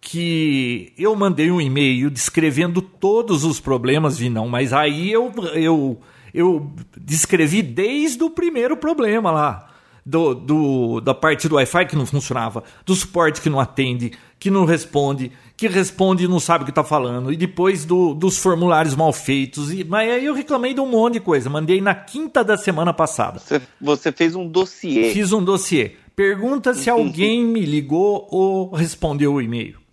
[0.00, 6.00] que eu mandei um e-mail descrevendo todos os problemas, vi não, mas aí eu, eu,
[6.32, 9.66] eu descrevi desde o primeiro problema lá
[10.06, 14.48] do, do, da parte do Wi-Fi que não funcionava, do suporte que não atende, que
[14.48, 18.38] não responde, que responde e não sabe o que está falando, e depois do, dos
[18.38, 19.72] formulários mal feitos.
[19.72, 21.50] E, mas aí eu reclamei de um monte de coisa.
[21.50, 23.40] Mandei na quinta da semana passada.
[23.40, 25.12] Você, você fez um dossiê.
[25.12, 25.96] Fiz um dossiê.
[26.14, 29.85] Pergunta se alguém me ligou ou respondeu o e-mail.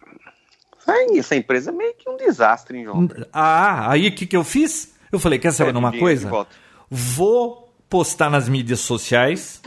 [1.18, 3.10] Essa empresa é meio que um desastre, hein, João?
[3.32, 4.94] Ah, aí o que, que eu fiz?
[5.12, 6.30] Eu falei, quer saber é, uma coisa?
[6.90, 9.62] Vou postar nas mídias sociais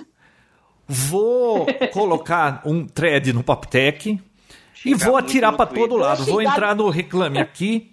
[0.86, 4.20] vou colocar um thread no Paptec
[4.84, 6.24] e vou atirar para todo lado.
[6.24, 7.92] Vou entrar no Reclame Aqui.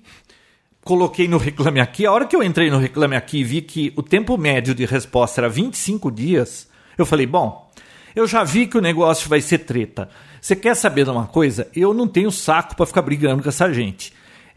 [0.83, 2.05] Coloquei no Reclame Aqui.
[2.05, 4.85] A hora que eu entrei no Reclame Aqui e vi que o tempo médio de
[4.85, 7.71] resposta era 25 dias, eu falei: bom,
[8.15, 10.09] eu já vi que o negócio vai ser treta.
[10.43, 11.69] Você quer saber de uma coisa?
[11.73, 14.11] Eu não tenho saco para ficar brigando com essa gente.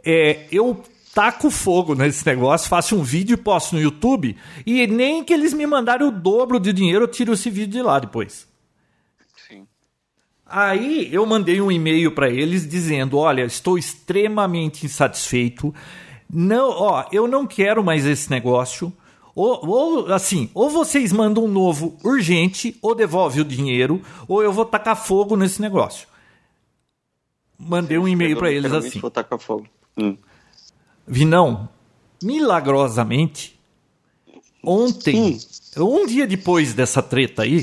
[0.05, 0.83] É, eu
[1.15, 5.55] taco fogo nesse negócio, faço um vídeo e posto no YouTube, e nem que eles
[5.55, 8.49] me mandarem o dobro de dinheiro, eu tiro esse vídeo de lá depois.
[9.47, 9.65] Sim.
[10.45, 15.73] Aí eu mandei um e-mail para eles dizendo: olha, estou extremamente insatisfeito.
[16.29, 18.93] Não, ó, eu não quero mais esse negócio.
[19.37, 24.51] Ou, ou, assim, ou vocês mandam um novo urgente, ou devolve o dinheiro, ou eu
[24.51, 26.09] vou tacar fogo nesse negócio.
[27.59, 28.99] Mandei um e-mail para eles assim.
[28.99, 29.67] Vou tacar fogo.
[29.99, 30.17] Hum.
[31.07, 31.69] Vinão,
[32.23, 33.61] milagrosamente,
[34.65, 35.39] ontem,
[35.77, 37.63] um dia depois dessa treta aí,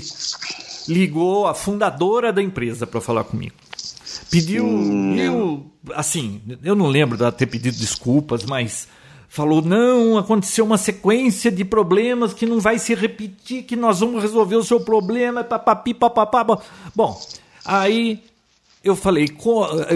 [0.87, 3.55] ligou a fundadora da empresa para falar comigo.
[4.29, 5.15] Pediu, hum.
[5.15, 8.87] eu, assim, eu não lembro de ter pedido desculpas, mas
[9.33, 14.21] falou: não, aconteceu uma sequência de problemas que não vai se repetir, que nós vamos
[14.21, 16.45] resolver o seu problema, papapi, papapá.
[16.95, 17.19] Bom,
[17.65, 18.23] aí
[18.83, 19.27] eu falei: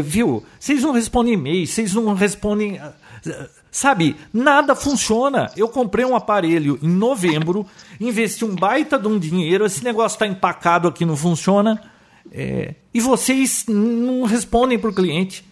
[0.03, 2.81] viu, vocês não respondem e-mail, vocês não respondem
[3.69, 5.51] Sabe, nada funciona.
[5.55, 7.63] Eu comprei um aparelho em novembro,
[8.01, 11.79] investi um baita de um dinheiro, esse negócio está empacado aqui, não funciona.
[12.31, 15.45] É, e vocês não respondem para o cliente.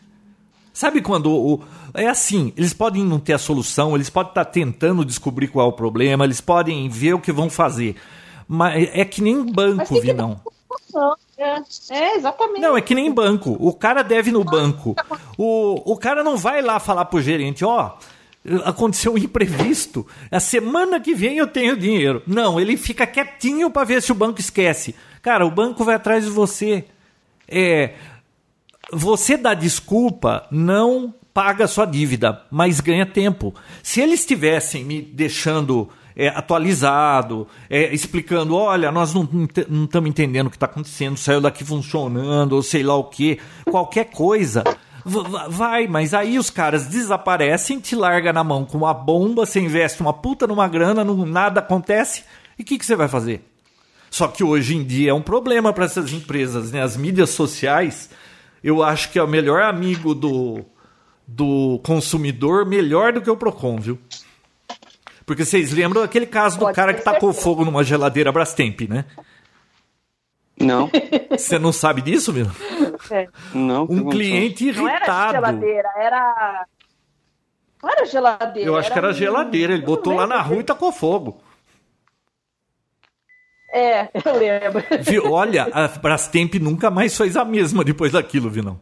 [0.76, 4.52] Sabe quando o, é assim, eles podem não ter a solução, eles podem estar tá
[4.52, 7.96] tentando descobrir qual é o problema, eles podem ver o que vão fazer.
[8.46, 10.42] Mas é que nem banco, Vinão.
[11.38, 11.62] É,
[11.92, 12.60] é, exatamente.
[12.60, 13.56] Não, é que nem banco.
[13.58, 14.98] O cara deve no banco.
[15.38, 17.96] O, o cara não vai lá falar pro gerente, ó,
[18.46, 20.06] oh, aconteceu um imprevisto.
[20.30, 22.22] A semana que vem eu tenho dinheiro.
[22.28, 24.94] Não, ele fica quietinho para ver se o banco esquece.
[25.22, 26.84] Cara, o banco vai atrás de você.
[27.48, 27.94] É,
[28.91, 33.54] você dá desculpa, não paga sua dívida, mas ganha tempo.
[33.84, 39.28] Se eles estivessem me deixando é, atualizado, é, explicando: olha, nós não
[39.84, 44.06] estamos entendendo o que está acontecendo, saiu daqui funcionando, ou sei lá o que, qualquer
[44.06, 44.63] coisa.
[45.50, 50.02] Vai, mas aí os caras desaparecem, te larga na mão com uma bomba, você investe
[50.02, 52.24] uma puta numa grana, não, nada acontece,
[52.58, 53.45] e o que, que você vai fazer?
[54.10, 56.82] Só que hoje em dia é um problema para essas empresas, né?
[56.82, 58.10] As mídias sociais,
[58.65, 60.65] eu acho que é o melhor amigo do,
[61.28, 63.99] do consumidor, melhor do que o Procon, viu?
[65.23, 69.06] Porque vocês lembram aquele caso do cara que tacou fogo numa geladeira Brastemp, né?
[70.60, 70.89] Não.
[71.30, 72.47] Você não sabe disso, meu?
[73.12, 73.28] É.
[73.54, 73.84] Não.
[73.84, 74.82] Um cliente irritado.
[74.84, 76.65] Não era geladeira, era.
[77.84, 78.67] Não era geladeira.
[78.67, 79.73] Eu acho que era geladeira.
[79.73, 81.39] Ele botou lá na rua e tacou fogo.
[83.78, 84.84] É, eu lembro.
[85.02, 85.34] Viu?
[85.34, 88.80] Olha, a Brastemp nunca mais fez a mesma depois daquilo, viu não?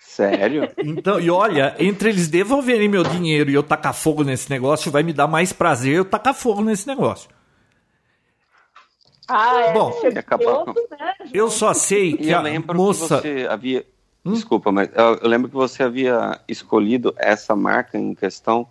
[0.00, 0.72] Sério?
[0.78, 5.02] Então, e olha, entre eles devolverem meu dinheiro e eu tacar fogo nesse negócio, vai
[5.02, 7.28] me dar mais prazer eu tacar fogo nesse negócio.
[9.28, 9.72] Ah, é.
[9.74, 10.74] Bom, com...
[11.34, 13.20] eu só sei que a moça.
[13.20, 13.84] Que havia...
[14.24, 14.32] Hum?
[14.32, 18.66] Desculpa, mas eu, lembro que você havia escolhido essa marca em questão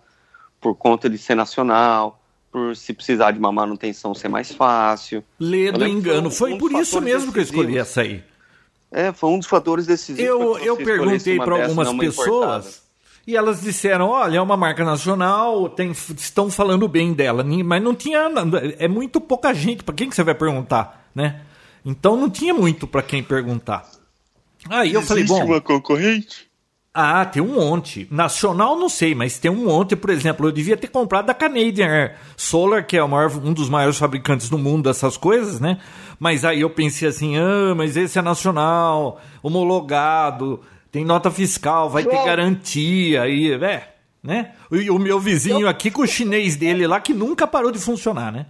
[0.60, 2.20] por conta de ser nacional,
[2.56, 5.22] por se precisar de uma manutenção ser mais fácil.
[5.38, 6.30] Lê do engano.
[6.30, 7.34] Foi, um, foi por isso mesmo decisivos.
[7.34, 8.24] que eu escolhi essa aí.
[8.90, 10.26] É, foi um dos fatores decisivos.
[10.26, 12.66] Eu, eu perguntei para algumas pessoas importada.
[13.26, 17.94] e elas disseram: olha, é uma marca nacional, tem, estão falando bem dela, mas não
[17.94, 18.26] tinha.
[18.78, 19.84] É muito pouca gente.
[19.84, 21.42] Para quem que você vai perguntar, né?
[21.84, 23.86] Então não tinha muito para quem perguntar.
[24.70, 25.44] Aí eu Existe falei, bom.
[25.44, 26.45] uma concorrente?
[26.98, 28.08] Ah, tem um monte.
[28.10, 29.94] Nacional não sei, mas tem um monte.
[29.94, 33.98] Por exemplo, eu devia ter comprado da Canadian Solar, que é maior, um dos maiores
[33.98, 35.78] fabricantes do mundo dessas coisas, né?
[36.18, 42.02] Mas aí eu pensei assim, ah, mas esse é nacional, homologado, tem nota fiscal, vai
[42.02, 44.52] ter garantia, aí, é, né?
[44.72, 48.32] E o meu vizinho aqui com o chinês dele lá que nunca parou de funcionar,
[48.32, 48.46] né?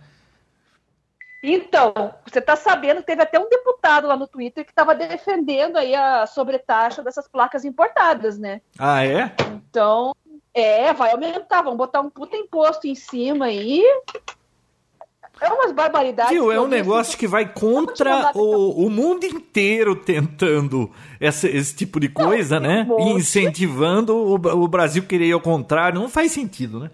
[1.48, 5.76] Então, você está sabendo que teve até um deputado lá no Twitter que estava defendendo
[5.76, 8.61] aí a sobretaxa dessas placas importadas, né?
[8.76, 9.32] Ah, é?
[9.54, 10.12] Então,
[10.52, 13.80] é, vai aumentar, vão botar um puta imposto em cima aí.
[15.40, 16.32] É umas barbaridades.
[16.32, 22.00] Viu, é um negócio que vai contra o, o mundo inteiro tentando essa, esse tipo
[22.00, 22.88] de coisa, Não, né?
[22.98, 26.00] E incentivando o, o Brasil querer ir ao contrário.
[26.00, 26.90] Não faz sentido, né?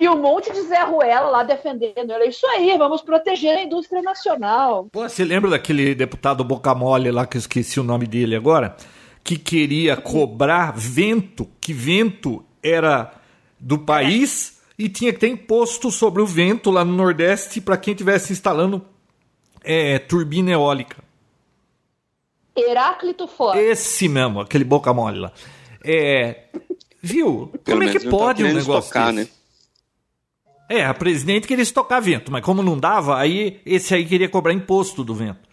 [0.00, 2.12] E um monte de Zé Ruela lá defendendo.
[2.12, 4.88] Era isso aí, vamos proteger a indústria nacional.
[4.92, 8.76] Pô, você lembra daquele deputado Boca Mole lá, que eu esqueci o nome dele agora?
[9.24, 13.12] Que queria cobrar vento, que vento era
[13.58, 14.84] do país é.
[14.84, 18.84] e tinha que ter imposto sobre o vento lá no Nordeste para quem estivesse instalando
[19.64, 20.96] é, turbina eólica.
[22.56, 23.58] Heráclito Ford.
[23.58, 25.32] Esse mesmo, aquele Boca Mole lá.
[25.84, 26.44] É,
[27.02, 27.52] viu?
[27.64, 29.30] Como é que pode um negócio tocar, desse?
[29.30, 29.37] Né?
[30.68, 34.52] É, a presidente queria estocar vento, mas como não dava, aí esse aí queria cobrar
[34.52, 35.48] imposto do vento.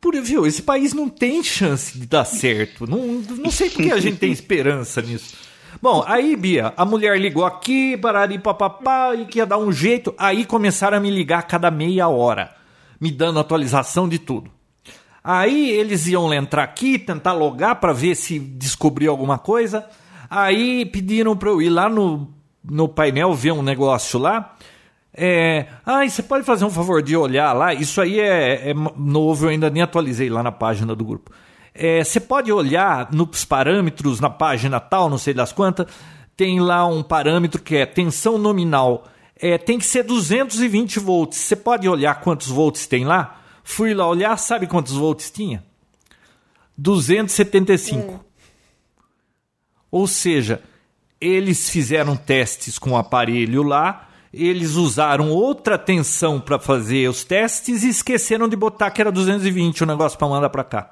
[0.00, 2.86] Por, viu, esse país não tem chance de dar certo.
[2.86, 2.98] Não,
[3.36, 5.36] não sei por que a gente tem esperança nisso.
[5.80, 10.14] Bom, aí, Bia, a mulher ligou aqui, parari papapá, e que ia dar um jeito.
[10.18, 12.54] Aí começaram a me ligar a cada meia hora,
[12.98, 14.50] me dando atualização de tudo.
[15.22, 19.86] Aí eles iam entrar aqui, tentar logar para ver se descobriu alguma coisa.
[20.28, 24.56] Aí pediram para eu ir lá no no painel ver um negócio lá.
[25.12, 27.74] É, ah, você pode fazer um favor de olhar lá?
[27.74, 31.32] Isso aí é, é novo, eu ainda nem atualizei lá na página do grupo.
[31.74, 35.86] É, você pode olhar nos parâmetros na página tal, não sei das quantas,
[36.36, 39.04] tem lá um parâmetro que é tensão nominal.
[39.36, 41.38] É, tem que ser 220 volts.
[41.38, 43.40] Você pode olhar quantos volts tem lá?
[43.64, 45.64] Fui lá olhar, sabe quantos volts tinha?
[46.76, 48.12] 275.
[48.12, 48.20] É.
[49.90, 50.62] Ou seja,
[51.20, 57.82] eles fizeram testes com o aparelho lá, eles usaram outra tensão para fazer os testes
[57.82, 60.90] e esqueceram de botar que era 220 o negócio para mandar para cá.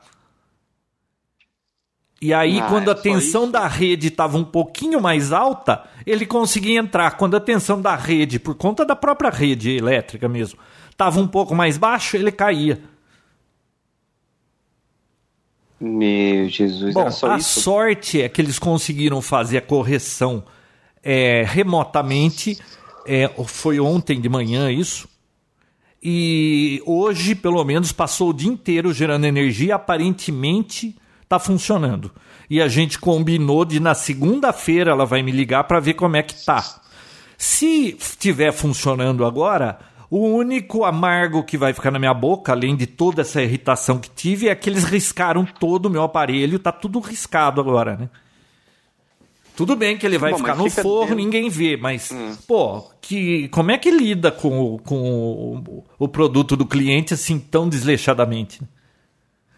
[2.21, 3.53] E aí, ah, quando a tensão isso?
[3.53, 7.13] da rede estava um pouquinho mais alta, ele conseguia entrar.
[7.13, 10.59] Quando a tensão da rede, por conta da própria rede elétrica mesmo,
[10.91, 12.83] estava um pouco mais baixa, ele caía.
[15.81, 17.61] Meu Jesus, Bom, a isso?
[17.61, 20.43] sorte é que eles conseguiram fazer a correção
[21.03, 22.59] é, remotamente.
[23.07, 25.09] É, foi ontem de manhã isso.
[26.03, 29.77] E hoje, pelo menos, passou o dia inteiro gerando energia.
[29.77, 32.11] Aparentemente está funcionando.
[32.49, 36.23] E a gente combinou de na segunda-feira ela vai me ligar para ver como é
[36.23, 36.83] que tá.
[37.37, 39.79] Se estiver funcionando agora,
[40.11, 44.09] o único amargo que vai ficar na minha boca, além de toda essa irritação que
[44.09, 48.09] tive, é que eles riscaram todo o meu aparelho, tá tudo riscado agora, né?
[49.55, 51.17] Tudo bem que ele vai Bom, ficar no forno, dentro...
[51.17, 52.37] ninguém vê, mas, hum.
[52.47, 54.97] pô, que, como é que lida com, com
[55.67, 58.63] o, o produto do cliente assim tão desleixadamente?
[58.63, 58.69] Né?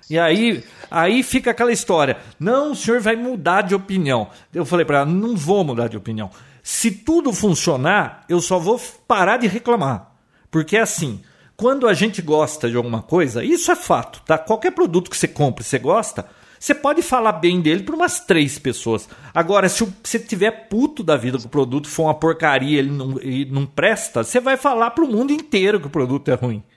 [0.09, 2.17] E aí, aí fica aquela história.
[2.41, 4.29] Não, o senhor vai mudar de opinião.
[4.53, 6.31] Eu falei para ela, não vou mudar de opinião.
[6.63, 10.10] Se tudo funcionar, eu só vou parar de reclamar.
[10.51, 11.21] Porque assim,
[11.57, 14.39] quando a gente gosta de alguma coisa, isso é fato, tá?
[14.39, 16.27] Qualquer produto que você compra e você gosta,
[16.59, 19.09] você pode falar bem dele para umas três pessoas.
[19.35, 23.19] Agora, se você tiver puto da vida que o produto for uma porcaria ele não,
[23.23, 26.63] e não presta, você vai falar para o mundo inteiro que o produto é ruim.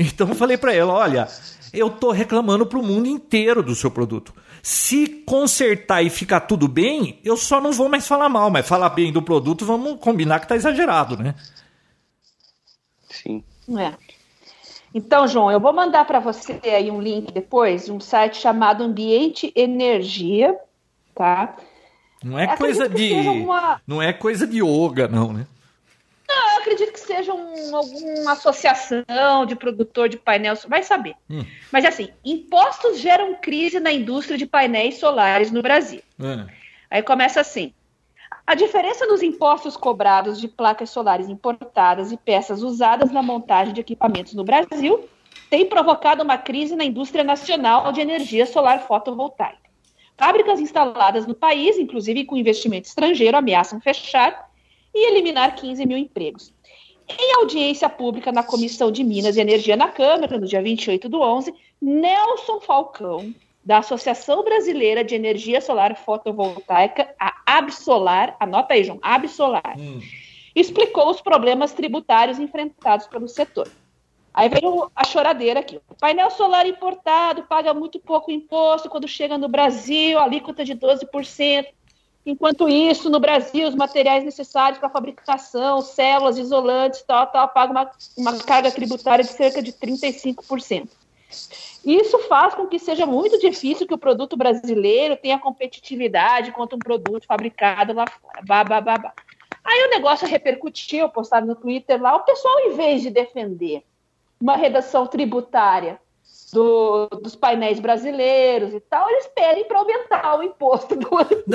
[0.00, 1.26] Então eu falei para ela, olha,
[1.72, 4.32] eu tô reclamando para o mundo inteiro do seu produto.
[4.62, 8.90] Se consertar e ficar tudo bem, eu só não vou mais falar mal, mas falar
[8.90, 11.34] bem do produto, vamos combinar que tá exagerado, né?
[13.22, 13.42] Sim.
[13.78, 13.94] É.
[14.94, 18.82] Então, João, eu vou mandar para você aí um link depois, de um site chamado
[18.82, 20.58] Ambiente Energia,
[21.14, 21.56] tá?
[22.22, 23.80] Não é coisa de uma...
[23.86, 25.46] não é coisa de yoga, não, né?
[26.28, 31.14] Não, eu acredito que seja um, alguma associação de produtor de painel, vai saber.
[31.30, 31.44] Hum.
[31.72, 36.02] Mas assim, impostos geram crise na indústria de painéis solares no Brasil.
[36.20, 36.46] Hum.
[36.90, 37.72] Aí começa assim.
[38.48, 43.82] A diferença nos impostos cobrados de placas solares importadas e peças usadas na montagem de
[43.82, 45.06] equipamentos no Brasil
[45.50, 49.68] tem provocado uma crise na indústria nacional de energia solar fotovoltaica.
[50.16, 54.50] Fábricas instaladas no país, inclusive com investimento estrangeiro, ameaçam fechar
[54.94, 56.50] e eliminar 15 mil empregos.
[57.06, 61.20] Em audiência pública na Comissão de Minas e Energia na Câmara, no dia 28 do
[61.20, 63.34] 11, Nelson Falcão,
[63.64, 70.00] da Associação Brasileira de Energia Solar Fotovoltaica, a Absolar, anota aí, João, Absolar, hum.
[70.54, 73.68] explicou os problemas tributários enfrentados pelo setor.
[74.32, 75.80] Aí veio a choradeira aqui.
[75.88, 81.66] O painel solar importado paga muito pouco imposto quando chega no Brasil, alíquota de 12%.
[82.24, 87.90] Enquanto isso, no Brasil, os materiais necessários para fabricação, células, isolantes, tal, tal, pagam uma,
[88.16, 90.88] uma carga tributária de cerca de 35%.
[91.88, 96.78] Isso faz com que seja muito difícil que o produto brasileiro tenha competitividade contra um
[96.78, 98.42] produto fabricado lá fora.
[98.46, 99.12] Bah, bah, bah, bah.
[99.64, 103.82] Aí o negócio repercutiu, postado no Twitter lá, o pessoal, em vez de defender
[104.38, 105.98] uma redação tributária
[106.52, 111.08] do, dos painéis brasileiros e tal, eles pedem para aumentar o imposto do.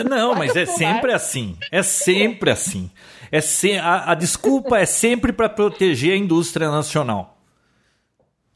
[0.03, 1.55] Não, mas é sempre assim.
[1.71, 2.89] É sempre assim.
[3.31, 7.32] É se, a, a desculpa é sempre para proteger a indústria nacional.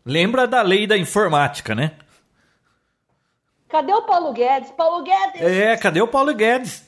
[0.08, 1.92] Lembra da lei da informática, né?
[3.68, 4.72] Cadê o Paulo Guedes?
[4.72, 5.42] Paulo Guedes!
[5.42, 6.86] É, cadê o Paulo Guedes?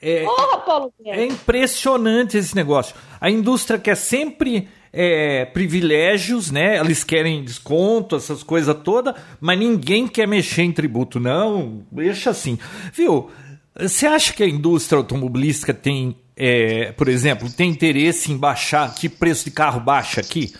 [0.00, 1.20] É, Porra, Paulo Guedes!
[1.20, 2.96] É impressionante esse negócio.
[3.20, 6.78] A indústria quer sempre é, privilégios, né?
[6.78, 11.84] Eles querem desconto, essas coisas todas, mas ninguém quer mexer em tributo, não.
[11.92, 12.58] Deixa assim.
[12.94, 13.30] Viu?
[13.78, 19.10] Você acha que a indústria automobilística tem, é, por exemplo, tem interesse em baixar, que
[19.10, 20.54] preço de carro baixa aqui?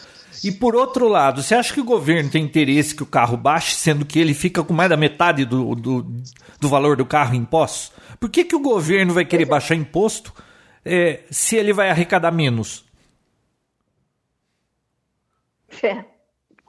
[0.45, 3.74] E por outro lado, você acha que o governo tem interesse que o carro baixe,
[3.74, 6.03] sendo que ele fica com mais da metade do, do,
[6.61, 7.93] do valor do carro em impostos?
[8.20, 10.32] Por que, que o governo vai querer baixar imposto
[10.84, 12.84] é, se ele vai arrecadar menos?
[15.82, 16.05] É.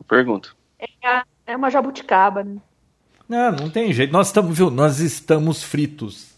[0.08, 0.50] Pergunta.
[0.80, 2.58] É, é uma jabuticaba, né?
[3.28, 4.12] Não, não tem jeito.
[4.12, 4.72] Nós estamos, viu?
[4.72, 6.34] Nós estamos fritos.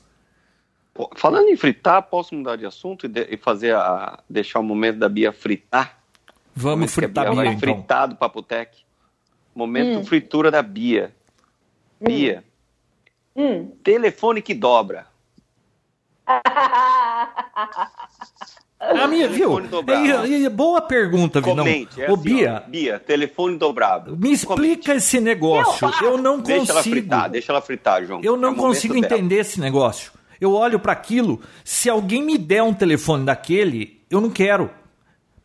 [1.16, 5.00] Falando em fritar, posso mudar de assunto e, de, e fazer a deixar o momento
[5.00, 6.01] da Bia fritar?
[6.56, 7.60] Vamos fritar a Bia, então.
[7.60, 8.78] fritado Papotec.
[9.56, 10.06] Momento hum.
[10.06, 11.12] fritura da Bia.
[12.00, 12.06] Hum.
[12.06, 12.44] Bia.
[13.36, 13.72] Hum.
[13.84, 15.08] Telefone que dobra.
[18.80, 19.60] A minha, viu?
[19.60, 21.64] É, é, boa pergunta, Vinão.
[21.64, 24.18] Comente, é Ô, assim, Bia, ó, Bia, telefone dobrado.
[24.18, 24.92] Me explica Comente.
[24.92, 25.88] esse negócio.
[26.02, 26.58] Eu, eu não consigo.
[26.58, 28.22] Deixa ela fritar, deixa ela fritar, João.
[28.24, 29.42] Eu não é consigo entender dela.
[29.42, 30.12] esse negócio.
[30.40, 34.72] Eu olho para aquilo, se alguém me der um telefone daquele, eu não quero.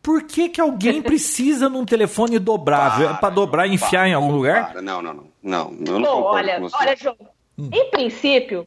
[0.07, 3.07] Por que, que alguém precisa num telefone dobrável?
[3.07, 4.71] Para, é para dobrar e enfiar para, em algum lugar?
[4.71, 4.81] Para.
[4.81, 5.27] Não, não, não.
[5.43, 7.17] Não, eu não Bom, olha, olha, João.
[7.59, 7.69] Hum.
[7.73, 8.65] Em princípio,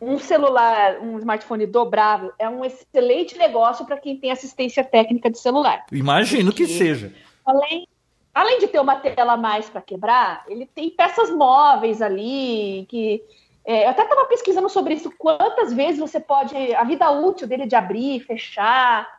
[0.00, 5.40] um celular, um smartphone dobrável é um excelente negócio para quem tem assistência técnica de
[5.40, 5.84] celular.
[5.90, 7.12] Imagino Porque, que seja.
[7.44, 7.88] Além,
[8.32, 13.20] além de ter uma tela a mais para quebrar, ele tem peças móveis ali que
[13.64, 16.54] é, eu até estava pesquisando sobre isso, quantas vezes você pode.
[16.72, 19.17] a vida útil dele de abrir, fechar.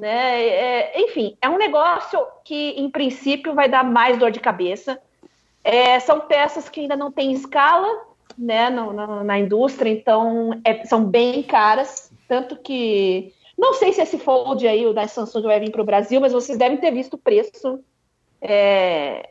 [0.00, 0.46] Né?
[0.46, 4.98] É, enfim, é um negócio que, em princípio, vai dar mais dor de cabeça.
[5.62, 7.86] É, são peças que ainda não têm escala,
[8.38, 14.00] né, no, no, na indústria, então é, são bem caras, tanto que não sei se
[14.00, 16.90] esse Fold aí, o da Samsung vai vir para o Brasil, mas vocês devem ter
[16.90, 17.80] visto o preço
[18.40, 19.28] é,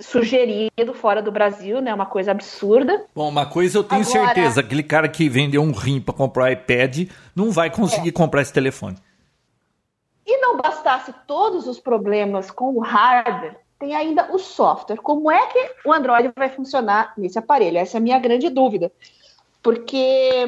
[0.00, 1.94] sugerido fora do Brasil, né?
[1.94, 3.04] Uma coisa absurda.
[3.14, 4.26] Bom, uma coisa eu tenho Agora...
[4.26, 8.12] certeza, aquele cara que vendeu um rim para comprar iPad não vai conseguir é.
[8.12, 8.96] comprar esse telefone.
[10.30, 14.98] E não bastasse todos os problemas com o hardware, tem ainda o software.
[14.98, 17.78] Como é que o Android vai funcionar nesse aparelho?
[17.78, 18.92] Essa é a minha grande dúvida.
[19.60, 20.46] Porque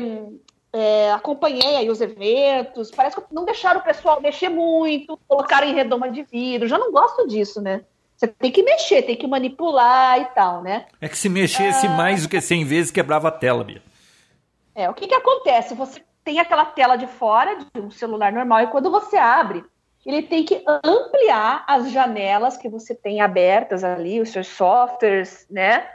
[0.72, 5.74] é, acompanhei aí os eventos, parece que não deixaram o pessoal mexer muito, colocaram em
[5.74, 6.68] redoma de vidro.
[6.68, 7.80] Já não gosto disso, né?
[8.16, 10.86] Você tem que mexer, tem que manipular e tal, né?
[11.00, 13.82] É que se mexesse ah, mais do que 100 vezes, quebrava a tela, Bia.
[14.76, 15.74] É, o que, que acontece?
[15.74, 19.64] Você tem aquela tela de fora de um celular normal e quando você abre,
[20.04, 25.88] ele tem que ampliar as janelas que você tem abertas ali, os seus softwares, né?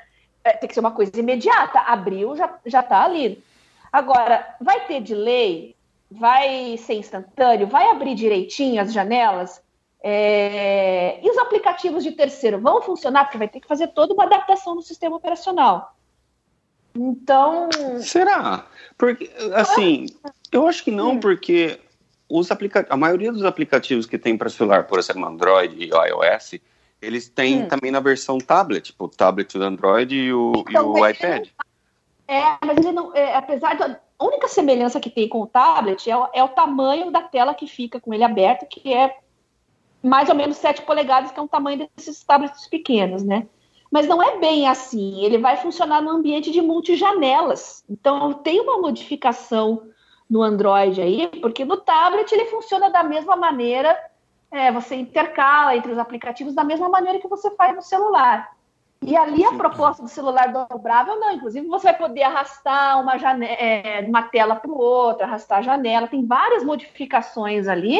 [0.43, 1.79] É, tem que ser uma coisa imediata.
[1.79, 3.43] Abriu, já, já tá ali.
[3.91, 5.75] Agora, vai ter delay?
[6.09, 7.67] Vai ser instantâneo?
[7.67, 9.61] Vai abrir direitinho as janelas?
[10.01, 11.19] É...
[11.21, 13.25] E os aplicativos de terceiro vão funcionar?
[13.25, 15.97] Porque vai ter que fazer toda uma adaptação no sistema operacional.
[16.95, 17.69] Então.
[17.99, 18.65] Será?
[18.97, 20.05] Porque, assim,
[20.49, 21.19] eu acho que não, hum.
[21.19, 21.79] porque
[22.29, 26.59] os a maioria dos aplicativos que tem para celular, por exemplo, Android e iOS,
[27.01, 27.67] eles têm hum.
[27.67, 31.47] também na versão tablet, tipo o tablet do Android e o, então, e o iPad.
[32.27, 36.09] É, mas ele não, é, apesar da a única semelhança que tem com o tablet
[36.09, 39.15] é o, é o tamanho da tela que fica com ele aberto, que é
[40.01, 43.47] mais ou menos 7 polegadas, que é um tamanho desses tablets pequenos, né?
[43.91, 45.23] Mas não é bem assim.
[45.23, 47.83] Ele vai funcionar no ambiente de multijanelas.
[47.87, 49.83] Então, tem uma modificação
[50.29, 53.97] no Android aí, porque no tablet ele funciona da mesma maneira,
[54.51, 58.51] é, você intercala entre os aplicativos da mesma maneira que você faz no celular.
[59.01, 61.31] E ali a proposta do celular dobrável, não.
[61.31, 66.07] Inclusive, você vai poder arrastar uma, janela, é, uma tela para outra, arrastar a janela.
[66.07, 67.99] Tem várias modificações ali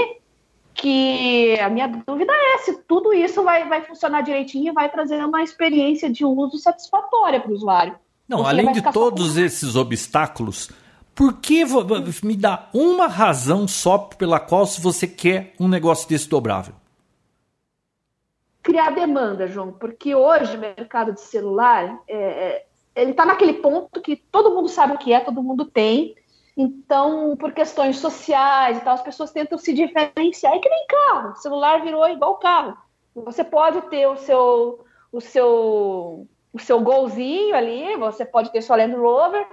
[0.73, 5.23] que a minha dúvida é se tudo isso vai, vai funcionar direitinho e vai trazer
[5.23, 7.95] uma experiência de uso satisfatória para o usuário.
[8.27, 10.69] Não, além de todos esses obstáculos,
[11.17, 11.65] por que
[12.23, 16.75] me dá uma razão só pela qual se você quer um negócio desse dobrável?
[18.61, 22.65] Criar demanda, João, porque hoje o mercado de celular é, é
[22.95, 26.15] ele está naquele ponto que todo mundo sabe o que é, todo mundo tem.
[26.55, 30.53] Então, por questões sociais e tal, as pessoas tentam se diferenciar.
[30.53, 31.31] É que nem carro.
[31.31, 32.77] O celular virou igual carro.
[33.15, 38.77] Você pode ter o seu, o seu, o seu golzinho ali, você pode ter sua
[38.77, 39.47] Land Rover,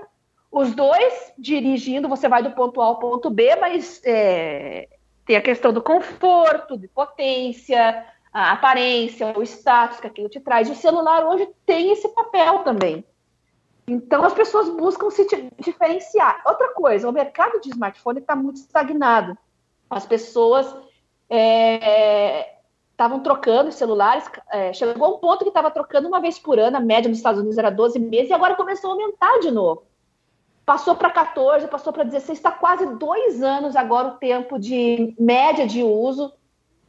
[0.54, 4.88] os dois dirigindo, você vai do ponto A ao ponto B, mas é,
[5.26, 10.70] tem a questão do conforto, de potência, a aparência, o status que aquilo te traz.
[10.70, 13.04] O celular hoje tem esse papel também.
[13.88, 15.26] Então as pessoas buscam se
[15.58, 16.40] diferenciar.
[16.46, 19.36] Outra coisa, o mercado de smartphone está muito estagnado.
[19.90, 20.66] As pessoas
[21.28, 26.76] estavam é, trocando celulares, é, chegou um ponto que estava trocando uma vez por ano,
[26.76, 29.82] a média nos Estados Unidos era 12 meses, e agora começou a aumentar de novo
[30.64, 35.66] passou para 14, passou para 16, está quase dois anos agora o tempo de média
[35.66, 36.32] de uso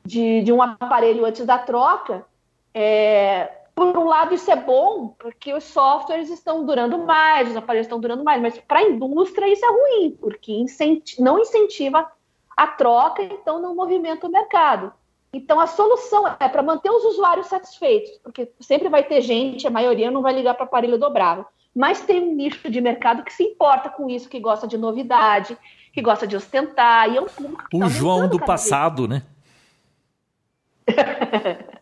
[0.05, 2.25] de, de um aparelho antes da troca.
[2.73, 7.87] É, por um lado, isso é bom, porque os softwares estão durando mais, os aparelhos
[7.87, 12.09] estão durando mais, mas para a indústria isso é ruim, porque incenti não incentiva
[12.55, 14.93] a troca, então não movimenta o mercado.
[15.33, 19.69] Então, a solução é para manter os usuários satisfeitos, porque sempre vai ter gente, a
[19.69, 21.45] maioria não vai ligar para aparelho dobrável
[21.75, 25.57] mas tem um nicho de mercado que se importa com isso, que gosta de novidade,
[25.91, 29.21] que gosta de ostentar, e é um público que O tá João do passado, vez.
[29.21, 29.27] né?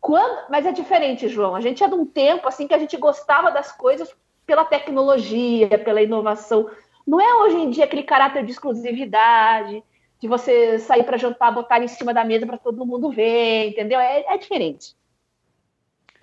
[0.00, 1.54] Quando, mas é diferente, João.
[1.54, 4.14] A gente é de um tempo assim que a gente gostava das coisas
[4.46, 6.70] pela tecnologia, pela inovação.
[7.06, 9.84] Não é hoje em dia aquele caráter de exclusividade,
[10.18, 14.00] de você sair para jantar, botar em cima da mesa para todo mundo ver, entendeu?
[14.00, 14.96] É, é diferente.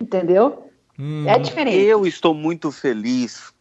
[0.00, 0.68] Entendeu?
[0.98, 1.78] Hum, é diferente.
[1.78, 3.52] Eu estou muito feliz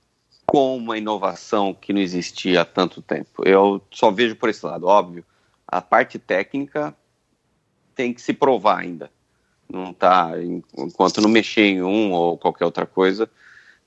[0.45, 3.45] com uma inovação que não existia há tanto tempo.
[3.45, 5.23] Eu só vejo por esse lado, óbvio.
[5.67, 6.95] A parte técnica
[7.93, 9.11] tem que se provar ainda.
[9.69, 10.31] Não tá,
[10.77, 13.29] enquanto não mexer em um ou qualquer outra coisa,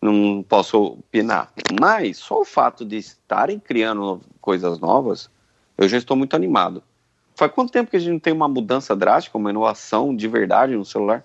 [0.01, 1.53] não posso opinar.
[1.81, 5.31] Mas só o fato de estarem criando coisas novas,
[5.79, 6.83] eu já estou muito animado.
[7.35, 10.77] Faz quanto tempo que a gente não tem uma mudança drástica, uma inovação de verdade
[10.77, 11.25] no celular?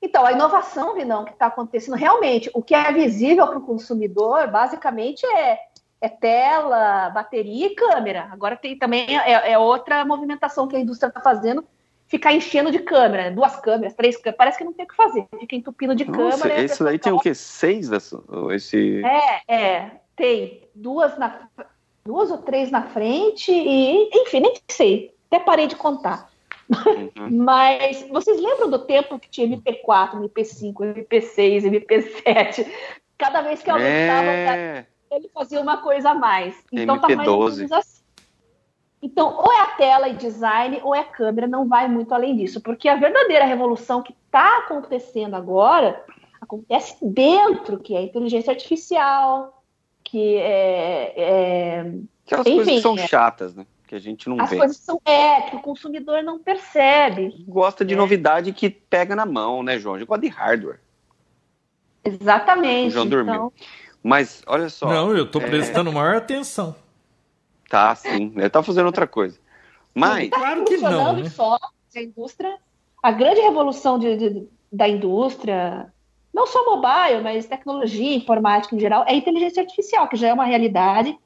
[0.00, 4.46] Então, a inovação, Vinão, que está acontecendo realmente, o que é visível para o consumidor,
[4.48, 5.58] basicamente é,
[6.00, 8.28] é, tela, bateria e câmera.
[8.30, 11.64] Agora tem também é, é outra movimentação que a indústria está fazendo,
[12.06, 15.26] ficar enchendo de câmera, duas câmeras, três câmeras, parece que não tem o que fazer,
[15.40, 16.62] fica entupindo de Nossa, câmera.
[16.62, 17.34] Esse daí tem o quê?
[17.34, 18.22] Seis dessa,
[18.52, 19.02] esse...
[19.04, 21.48] É, é, tem duas, na,
[22.04, 26.30] duas ou três na frente e, enfim, nem sei, até parei de contar.
[26.70, 27.30] Uhum.
[27.44, 30.74] Mas vocês lembram do tempo que tinha MP4, MP5,
[31.08, 32.66] MP6, MP7?
[33.18, 34.86] Cada vez que aumentava, é...
[35.10, 36.56] ele fazia uma coisa a mais.
[36.72, 37.00] Então MP12.
[37.00, 37.96] tá mais assim.
[39.02, 42.36] Então, ou é a tela e design, ou é a câmera, não vai muito além
[42.36, 42.60] disso.
[42.60, 46.02] Porque a verdadeira revolução que está acontecendo agora
[46.40, 49.62] acontece dentro, que é a inteligência artificial,
[50.02, 51.12] que é.
[51.16, 51.80] é...
[52.26, 53.06] Aquelas Enfim, coisas que são é...
[53.06, 53.66] chatas, né?
[53.86, 54.56] Que a gente não As vê.
[54.56, 57.44] As coisas são é que o consumidor não percebe.
[57.46, 57.96] Gosta de é.
[57.96, 59.94] novidade que pega na mão, né, João?
[59.94, 60.80] A gente gosta de hardware.
[62.04, 62.88] Exatamente.
[62.88, 63.34] O João dormiu.
[63.34, 63.52] Então...
[64.02, 64.88] Mas olha só.
[64.88, 65.46] Não, eu estou é...
[65.46, 66.74] prestando maior atenção.
[67.68, 68.32] Tá, sim.
[68.36, 69.38] Ele tá fazendo outra coisa.
[69.94, 70.30] Mas.
[70.30, 71.16] Tá claro que não.
[71.16, 71.28] Né?
[71.30, 71.58] Só
[71.94, 72.58] a indústria.
[73.02, 75.92] A grande revolução de, de, da indústria,
[76.34, 80.32] não só mobile, mas tecnologia, informática em geral, é a inteligência artificial, que já é
[80.32, 81.16] uma realidade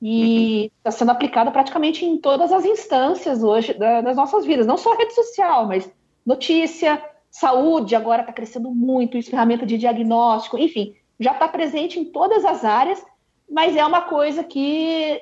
[0.00, 4.94] e está sendo aplicado praticamente em todas as instâncias hoje das nossas vidas, não só
[4.96, 5.90] rede social, mas
[6.24, 12.04] notícia, saúde agora está crescendo muito, isso, ferramenta de diagnóstico, enfim, já está presente em
[12.04, 13.04] todas as áreas,
[13.50, 15.20] mas é uma coisa que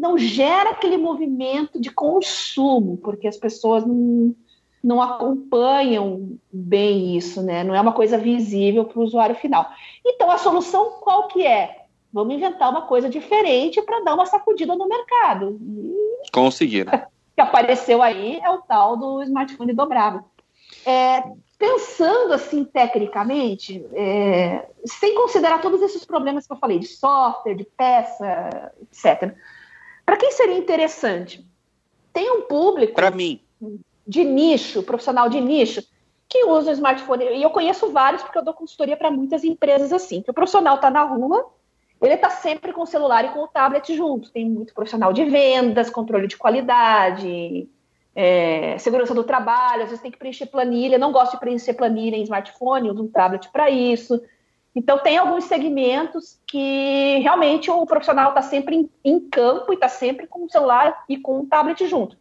[0.00, 4.34] não gera aquele movimento de consumo, porque as pessoas não,
[4.82, 7.62] não acompanham bem isso, né?
[7.62, 9.68] Não é uma coisa visível para o usuário final.
[10.04, 11.79] Então, a solução qual que é?
[12.12, 15.58] Vamos inventar uma coisa diferente para dar uma sacudida no mercado.
[15.60, 16.30] E...
[16.32, 16.92] Conseguiram.
[17.34, 20.22] que apareceu aí é o tal do smartphone dobrável.
[20.84, 21.22] É,
[21.58, 27.64] pensando assim tecnicamente, é, sem considerar todos esses problemas que eu falei, de software, de
[27.64, 29.34] peça, etc.
[30.04, 31.46] Para quem seria interessante?
[32.12, 32.94] Tem um público.
[32.94, 33.40] Para mim.
[34.06, 35.82] De nicho, profissional de nicho,
[36.28, 37.24] que usa o smartphone.
[37.24, 40.22] E eu conheço vários, porque eu dou consultoria para muitas empresas assim.
[40.22, 41.52] Que o profissional está na rua,
[42.06, 44.30] ele está sempre com o celular e com o tablet junto.
[44.30, 47.68] Tem muito profissional de vendas, controle de qualidade,
[48.14, 52.16] é, segurança do trabalho, às vezes tem que preencher planilha, não gosto de preencher planilha
[52.16, 54.20] em smartphone, uso um tablet para isso.
[54.74, 59.88] Então, tem alguns segmentos que realmente o profissional está sempre em, em, campo e está
[59.88, 62.16] sempre com o celular e com o tablet junto.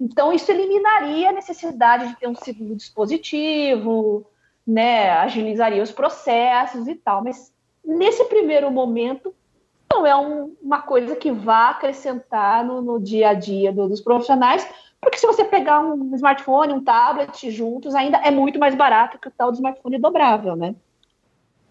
[0.00, 4.26] Então, isso eliminaria a necessidade de ter um segundo dispositivo,
[4.66, 7.22] né, agilizaria os processos e tal.
[7.22, 7.51] Mas,
[7.84, 9.34] nesse primeiro momento,
[9.92, 14.00] não é um, uma coisa que vá acrescentar no, no dia a dia do, dos
[14.00, 14.66] profissionais,
[15.00, 19.28] porque se você pegar um smartphone, um tablet juntos, ainda é muito mais barato que
[19.28, 20.74] o tal do smartphone dobrável, né?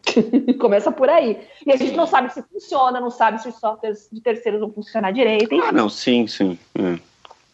[0.59, 1.39] Começa por aí.
[1.65, 4.71] E a gente não sabe se funciona, não sabe se os softwares de terceiros vão
[4.71, 5.53] funcionar direito.
[5.53, 5.65] Enfim.
[5.65, 6.59] Ah, não, sim, sim.
[6.75, 6.99] É.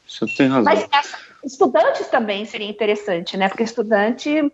[0.08, 0.64] Isso tem razão.
[0.64, 3.48] Mas essa, estudantes também seria interessante, né?
[3.48, 4.52] Porque estudante,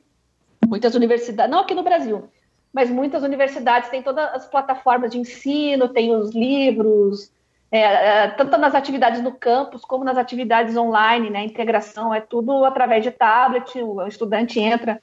[0.68, 2.30] muitas universidades, não aqui no Brasil,
[2.74, 7.32] mas muitas universidades têm todas as plataformas de ensino, tem os livros,
[7.71, 11.43] é, é, tanto nas atividades no campus como nas atividades online, né?
[11.43, 15.01] Integração é tudo através de tablet, o estudante entra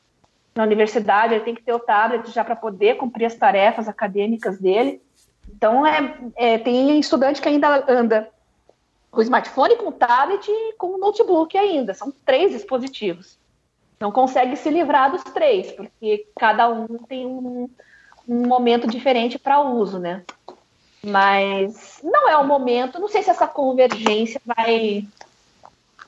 [0.54, 4.58] na universidade, ele tem que ter o tablet já para poder cumprir as tarefas acadêmicas
[4.58, 5.00] dele.
[5.48, 8.30] Então, é, é, tem estudante que ainda anda
[9.10, 11.92] com o smartphone, com o tablet e com o notebook ainda.
[11.92, 13.36] São três dispositivos.
[14.00, 17.68] Não consegue se livrar dos três, porque cada um tem um,
[18.26, 20.22] um momento diferente para uso, né?
[21.04, 22.98] Mas não é o momento.
[22.98, 25.06] Não sei se essa convergência vai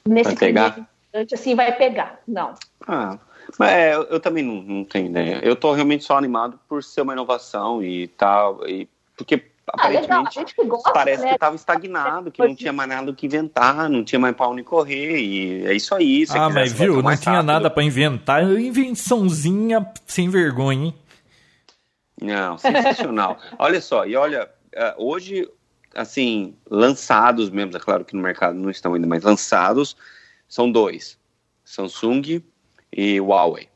[0.06, 0.88] nesse vai pegar?
[1.32, 2.20] assim vai pegar.
[2.26, 2.54] Não.
[2.86, 3.18] Ah,
[3.58, 5.40] mas é, eu, eu, também não, não, tenho ideia.
[5.42, 10.54] Eu estou realmente só animado por ser uma inovação e tal, e porque ah, aparentemente
[10.64, 11.28] gosta, parece né?
[11.28, 14.64] que estava estagnado, que não tinha mais nada que inventar, não tinha mais para onde
[14.64, 16.24] correr, e é isso aí.
[16.30, 17.46] ah, mas viu, não tinha rápido.
[17.46, 20.94] nada para inventar, invençãozinha sem vergonha, hein?
[22.20, 23.38] Não, sensacional.
[23.58, 25.48] olha só, e olha, uh, hoje,
[25.94, 29.96] assim, lançados mesmo, é claro que no mercado não estão ainda, mas lançados,
[30.48, 31.18] são dois:
[31.64, 32.42] Samsung
[32.92, 33.68] e Huawei.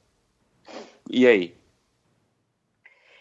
[1.09, 1.57] E aí?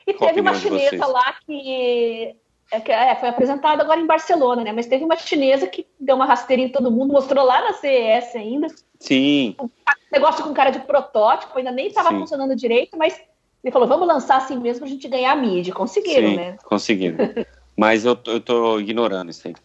[0.08, 2.36] E Qual teve uma chinesa lá que
[2.76, 4.72] é, é, foi apresentada agora em Barcelona, né?
[4.72, 8.36] Mas teve uma chinesa que deu uma rasteirinha em todo mundo, mostrou lá na CES
[8.36, 8.68] ainda.
[9.00, 9.56] Sim.
[9.60, 9.70] Um
[10.12, 13.20] negócio com cara de protótipo, ainda nem estava funcionando direito, mas
[13.64, 15.74] ele falou, vamos lançar assim mesmo pra gente ganhar mídia.
[15.74, 16.58] Conseguiram, Sim, né?
[16.64, 17.18] Conseguiram.
[17.78, 19.56] Mas eu, eu tô ignorando isso aí.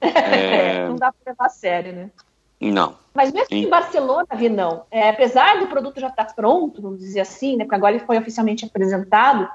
[0.00, 0.88] É...
[0.88, 2.10] não dá para levar a sério, né?
[2.60, 2.96] Não.
[3.14, 4.84] Mas mesmo em Barcelona, vi não.
[4.90, 7.64] É, apesar do produto já estar tá pronto, vamos dizer assim, né?
[7.64, 9.48] Porque agora ele foi oficialmente apresentado.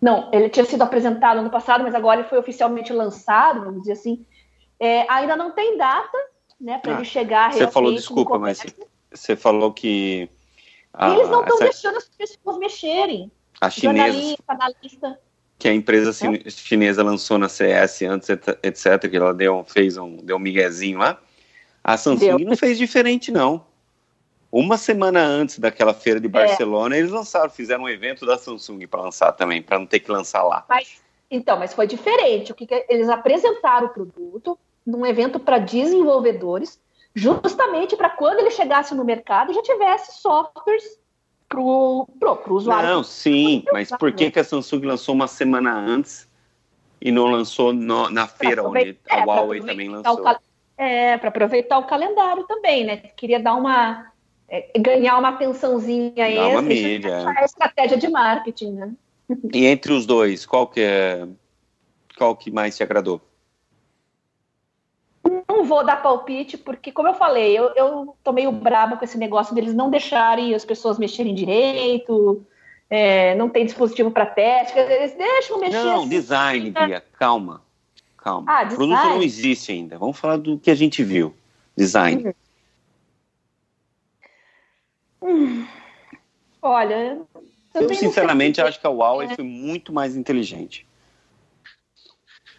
[0.00, 3.92] Não, ele tinha sido apresentado no passado, mas agora ele foi oficialmente lançado, vamos dizer
[3.92, 4.24] assim.
[4.78, 6.16] É, ainda não tem data,
[6.60, 7.52] né, para ah, ele chegar.
[7.52, 8.64] Você falou, desculpa, mas
[9.12, 10.28] você falou que.
[10.92, 11.64] Ah, eles não estão essa...
[11.64, 13.30] deixando as pessoas mexerem.
[13.60, 14.36] A chinesa.
[14.46, 15.18] Analista,
[15.58, 16.12] que a empresa
[16.48, 18.28] chinesa lançou na CS antes,
[18.62, 21.20] etc., que ela deu, fez um, deu um miguezinho lá.
[21.82, 22.38] A Samsung deu.
[22.38, 23.66] não fez diferente, não.
[24.50, 26.30] Uma semana antes daquela feira de é.
[26.30, 26.98] Barcelona, é.
[26.98, 30.42] eles lançaram, fizeram um evento da Samsung para lançar também, para não ter que lançar
[30.42, 30.64] lá.
[30.68, 32.52] Mas, então, mas foi diferente.
[32.52, 36.80] O que, que eles apresentaram o produto num evento para desenvolvedores,
[37.14, 40.98] justamente para quando ele chegasse no mercado já tivesse softwares
[41.48, 42.88] pro, pro usuário.
[42.88, 46.28] Não, sim, mas por que, que a Samsung lançou uma semana antes
[47.00, 50.24] e não lançou no, na feira onde a é, Huawei também lançou?
[50.76, 52.96] É, para aproveitar o calendário também, né?
[53.16, 54.12] Queria dar uma.
[54.48, 56.48] É, ganhar uma atençãozinha extra.
[56.48, 57.34] Uma mídia.
[57.38, 58.92] É estratégia de marketing, né?
[59.52, 61.26] E entre os dois, qual que é.
[62.16, 63.20] Qual que mais te agradou?
[65.58, 69.54] não vou dar palpite, porque, como eu falei, eu, eu tô meio com esse negócio
[69.54, 72.42] deles não deixarem as pessoas mexerem direito,
[72.88, 75.82] é, não tem dispositivo para teste, eles deixam mexer.
[75.82, 76.86] Não, assim, design, né?
[76.86, 77.62] Bia, calma.
[78.16, 78.46] Calma.
[78.50, 79.98] Ah, o produto não existe ainda.
[79.98, 81.34] Vamos falar do que a gente viu.
[81.76, 82.34] Design.
[85.22, 85.66] Hum.
[86.62, 87.20] Olha.
[87.74, 89.34] Eu, sinceramente, acho que a Huawei é.
[89.34, 90.86] foi muito mais inteligente.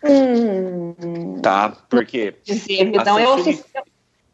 [0.04, 2.36] Hum, tá, porque.
[2.70, 3.84] Então, a Samsung, eu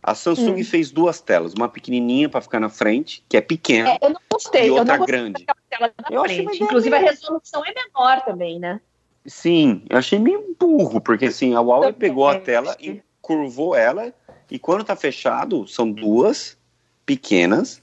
[0.07, 0.63] a Samsung hum.
[0.63, 4.21] fez duas telas, uma pequenininha para ficar na frente, que é pequena, é, eu não
[4.31, 5.45] gostei, e outra eu não grande.
[5.67, 6.63] Tela na frente.
[6.63, 8.79] Inclusive a resolução é menor também, né?
[9.25, 14.13] Sim, eu achei meio burro, porque assim, a Huawei pegou a tela e curvou ela,
[14.51, 16.55] e quando tá fechado, são duas
[17.03, 17.81] pequenas,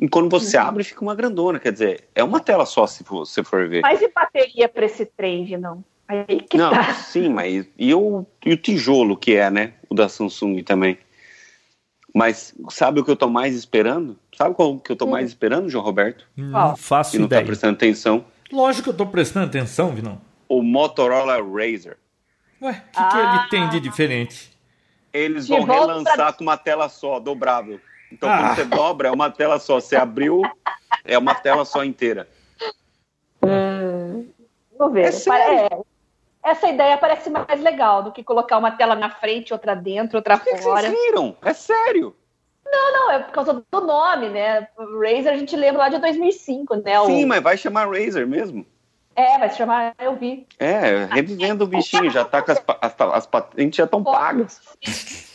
[0.00, 0.64] e quando você uhum.
[0.64, 1.60] abre, fica uma grandona.
[1.60, 3.82] Quer dizer, é uma tela só, se você for ver.
[3.82, 5.84] Mas e bateria para esse trend, não?
[6.08, 6.94] Aí que não, tá.
[6.94, 9.74] sim, mas e o, e o tijolo que é, né?
[9.90, 10.98] O da Samsung também.
[12.14, 14.18] Mas sabe o que eu tô mais esperando?
[14.36, 15.10] Sabe qual que eu tô hum.
[15.10, 16.26] mais esperando, João Roberto?
[16.34, 17.42] Não faço e não tá ideia.
[17.42, 18.24] tá prestando atenção.
[18.50, 20.20] Lógico que eu tô prestando atenção, Vinão.
[20.48, 21.98] O Motorola Razer.
[22.60, 23.08] Ué, o que, ah.
[23.08, 24.50] que ele tem de diferente?
[25.12, 26.32] Eles vão relançar pra...
[26.32, 27.80] com uma tela só, dobrável.
[28.12, 28.38] Então, ah.
[28.38, 29.80] quando você dobra, é uma tela só.
[29.80, 30.42] Você abriu,
[31.04, 32.28] é uma tela só inteira.
[33.42, 34.28] Hum,
[34.78, 35.06] vou ver.
[35.06, 35.68] É, é,
[36.42, 40.38] essa ideia parece mais legal do que colocar uma tela na frente, outra dentro, outra
[40.38, 40.88] por fora.
[40.88, 41.36] Que vocês viram?
[41.42, 42.16] É sério.
[42.64, 44.68] Não, não, é por causa do nome, né?
[44.76, 47.04] Razer a gente lembra lá de 2005, né?
[47.04, 47.28] Sim, o...
[47.28, 48.64] mas vai chamar Razer mesmo.
[49.16, 50.46] É, vai se chamar, eu vi.
[50.58, 54.60] É, revivendo o bichinho, já tá com as, as, as patentes já estão pagas.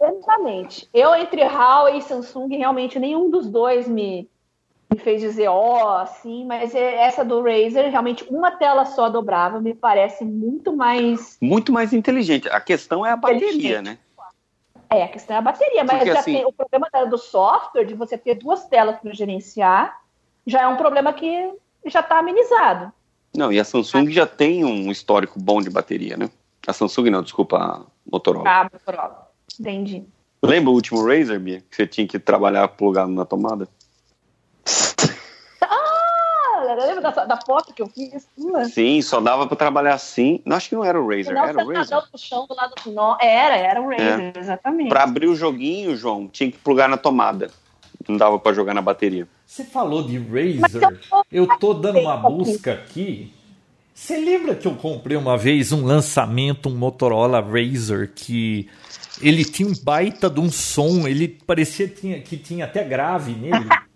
[0.00, 0.88] Exatamente.
[0.94, 4.28] Eu, entre Huawei e Samsung, realmente nenhum dos dois me,
[4.90, 9.08] me fez dizer, ó, oh, assim, mas é, essa do Razer, realmente uma tela só
[9.08, 11.36] dobrável me parece muito mais.
[11.40, 12.48] Muito mais inteligente.
[12.48, 13.98] A questão é a bateria, né?
[14.90, 16.32] É, a questão é a bateria, mas já assim...
[16.32, 20.00] tem, o problema do software, de você ter duas telas para gerenciar,
[20.46, 21.52] já é um problema que
[21.84, 22.90] já está amenizado.
[23.36, 26.30] Não, e a Samsung já tem um histórico bom de bateria, né?
[26.66, 27.80] A Samsung não, desculpa, a
[28.10, 28.48] Motorola.
[28.48, 29.27] Ah, Motorola.
[29.58, 30.04] Entendi.
[30.42, 31.62] Lembra o último Razer, Bia?
[31.68, 33.68] Que você tinha que trabalhar plugado na tomada?
[35.60, 38.28] ah, lembra da, da, foto que eu fiz?
[38.72, 40.40] Sim, só dava para trabalhar assim.
[40.44, 41.98] Não, acho que não era o Razer, não, era o Razer.
[42.12, 42.92] No chão, do lado do...
[42.92, 44.38] Não, era, era o Razer, é.
[44.38, 44.88] exatamente.
[44.88, 47.50] Para abrir o joguinho, João, tinha que plugar na tomada.
[48.08, 49.26] Não dava para jogar na bateria.
[49.44, 51.00] Você falou de Razer.
[51.32, 53.34] Eu tô dando uma busca aqui.
[53.92, 58.68] Você lembra que eu comprei uma vez um lançamento, um Motorola Razer que
[59.20, 63.68] ele tinha um baita de um som, ele parecia que tinha até grave nele.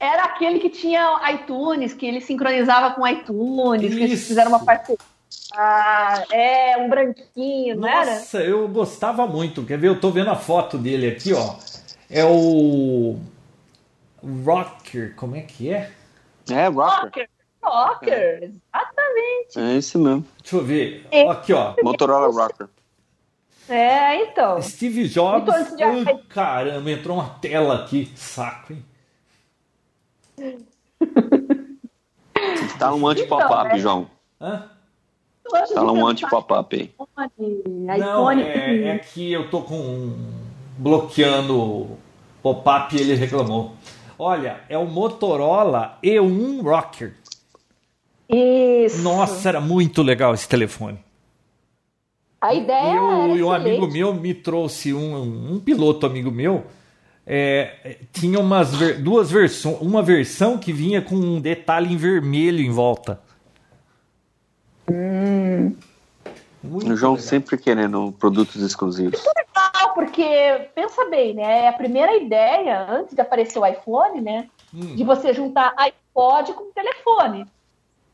[0.00, 3.96] Era aquele que tinha iTunes, que ele sincronizava com iTunes, Isso.
[3.98, 4.96] que eles fizeram uma parceria.
[5.54, 8.14] Ah, é, um branquinho, não era?
[8.14, 9.62] Nossa, eu gostava muito.
[9.64, 9.88] Quer ver?
[9.88, 11.54] Eu tô vendo a foto dele aqui, ó.
[12.08, 13.18] É o.
[14.44, 15.90] Rocker, como é que é?
[16.50, 17.28] É, Rocker.
[17.62, 18.44] Rocker, é.
[18.44, 19.58] exatamente.
[19.58, 20.24] É isso mesmo.
[20.40, 21.06] Deixa eu ver.
[21.28, 21.74] Aqui, ó.
[21.82, 22.68] Motorola Rocker.
[23.70, 24.60] É, então.
[24.60, 25.54] Steve Jobs.
[25.72, 26.08] Então, de...
[26.08, 28.10] Ai, caramba, entrou uma tela aqui.
[28.14, 28.84] Saco, hein?
[32.78, 34.10] Tá um anti-pop-up, então, João.
[34.40, 34.64] Hã?
[35.74, 36.90] Tá um anti-pop-up aí.
[37.98, 40.16] Não, é, é, que eu tô com
[40.78, 41.98] bloqueando
[42.42, 43.74] pop-up e ele reclamou.
[44.18, 47.16] Olha, é o Motorola E1 Rocker.
[48.28, 49.02] Isso.
[49.02, 50.98] Nossa, era muito legal esse telefone.
[52.40, 52.96] A ideia
[53.36, 56.64] E um amigo meu me trouxe um, um piloto amigo meu.
[57.26, 62.60] É, tinha umas ver, duas versões, uma versão que vinha com um detalhe em vermelho
[62.60, 63.20] em volta.
[64.90, 65.76] Hum.
[66.64, 67.18] o João legal.
[67.18, 69.20] sempre querendo produtos exclusivos.
[69.20, 71.64] É legal, porque pensa bem, né?
[71.64, 74.48] É a primeira ideia, antes de aparecer o iPhone, né?
[74.74, 74.96] Hum.
[74.96, 77.44] De você juntar iPod com telefone.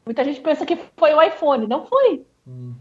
[0.04, 2.26] Muita gente pensa que foi o iPhone, não foi.
[2.46, 2.74] Hum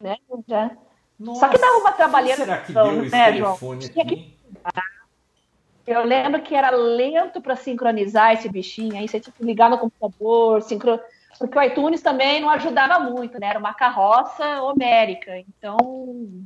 [0.00, 0.16] né?
[0.46, 0.70] Já.
[1.18, 2.36] Nossa, Só que dava uma trabalheira.
[2.44, 4.06] Será que deu né, telefone João?
[4.06, 4.38] aqui?
[5.86, 9.78] Eu lembro que era lento para sincronizar esse bichinho, aí você tinha que ligar no
[9.78, 10.98] computador, sincron...
[11.38, 13.46] porque o iTunes também não ajudava muito, né?
[13.48, 15.78] Era uma carroça homérica, então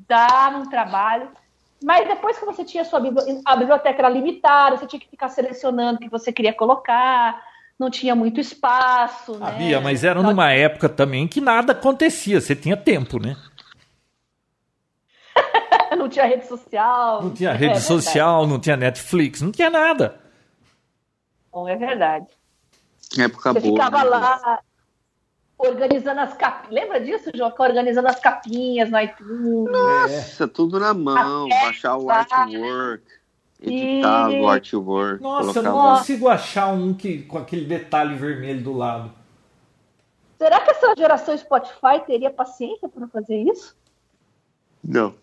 [0.06, 1.28] dava um trabalho.
[1.82, 5.28] Mas depois que você tinha sua biblioteca, a biblioteca era limitada, você tinha que ficar
[5.28, 7.42] selecionando o que você queria colocar,
[7.78, 9.38] não tinha muito espaço.
[9.40, 9.58] Ah, né?
[9.58, 13.36] Bia, mas era numa época também que nada acontecia, você tinha tempo, né?
[15.96, 17.22] não tinha rede social.
[17.22, 20.20] Não tinha rede é, social, não tinha Netflix, não tinha nada.
[21.52, 22.26] Bom, é verdade.
[23.18, 23.84] Época você boa.
[23.84, 24.10] ficava né?
[24.10, 24.60] lá
[25.58, 26.74] organizando as capinhas.
[26.74, 27.52] Lembra disso, João?
[27.56, 29.70] Organizando as capinhas no iTunes.
[29.70, 30.46] Nossa, é.
[30.46, 31.48] tudo na mão.
[31.48, 33.21] baixar o artwork
[33.62, 34.40] editar e...
[34.40, 35.22] o artwork.
[35.22, 39.10] Nossa, eu não consigo achar um que, com aquele detalhe vermelho do lado.
[40.38, 43.76] Será que essa geração Spotify teria paciência para fazer isso?
[44.82, 45.14] Não.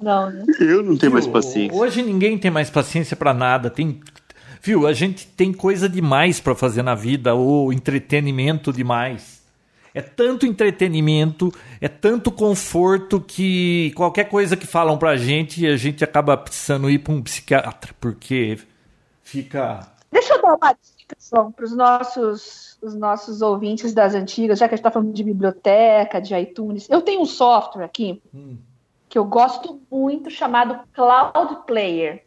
[0.00, 0.44] Não, né?
[0.60, 1.76] Eu não tenho Viu, mais paciência.
[1.76, 3.68] Hoje ninguém tem mais paciência para nada.
[3.68, 4.00] Tem,
[4.62, 4.86] viu?
[4.86, 9.39] A gente tem coisa demais para fazer na vida, ou entretenimento demais.
[9.94, 16.04] É tanto entretenimento, é tanto conforto que qualquer coisa que falam pra gente, a gente
[16.04, 18.58] acaba precisando ir para um psiquiatra, porque
[19.22, 19.88] fica.
[20.10, 24.74] Deixa eu dar uma dica, para os nossos, os nossos ouvintes das antigas, já que
[24.74, 26.88] a gente está falando de biblioteca, de iTunes.
[26.88, 28.56] Eu tenho um software aqui hum.
[29.08, 32.24] que eu gosto muito chamado Cloud Player.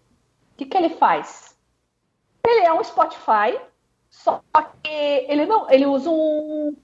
[0.53, 1.55] O que, que ele faz?
[2.45, 3.57] Ele é um Spotify,
[4.09, 4.41] só
[4.81, 4.89] que
[5.27, 6.75] ele não, ele usa um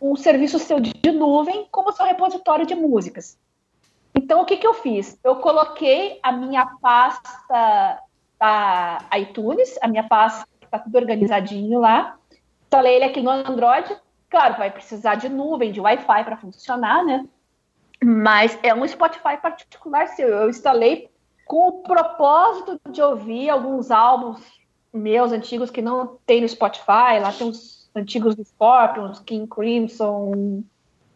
[0.00, 3.38] um serviço seu de nuvem como seu repositório de músicas.
[4.14, 5.18] Então, o que, que eu fiz?
[5.22, 8.02] Eu coloquei a minha pasta
[8.38, 12.16] da iTunes, a minha pasta está tudo organizadinho lá,
[12.62, 13.94] instalei ele aqui no Android.
[14.28, 17.26] Claro, vai precisar de nuvem, de Wi-Fi para funcionar, né?
[18.02, 20.28] Mas é um Spotify particular seu.
[20.28, 21.10] Eu instalei
[21.44, 24.40] com o propósito de ouvir alguns álbuns
[24.92, 27.18] meus antigos que não tem no Spotify.
[27.20, 30.62] Lá tem uns antigos Scorpions, King Crimson.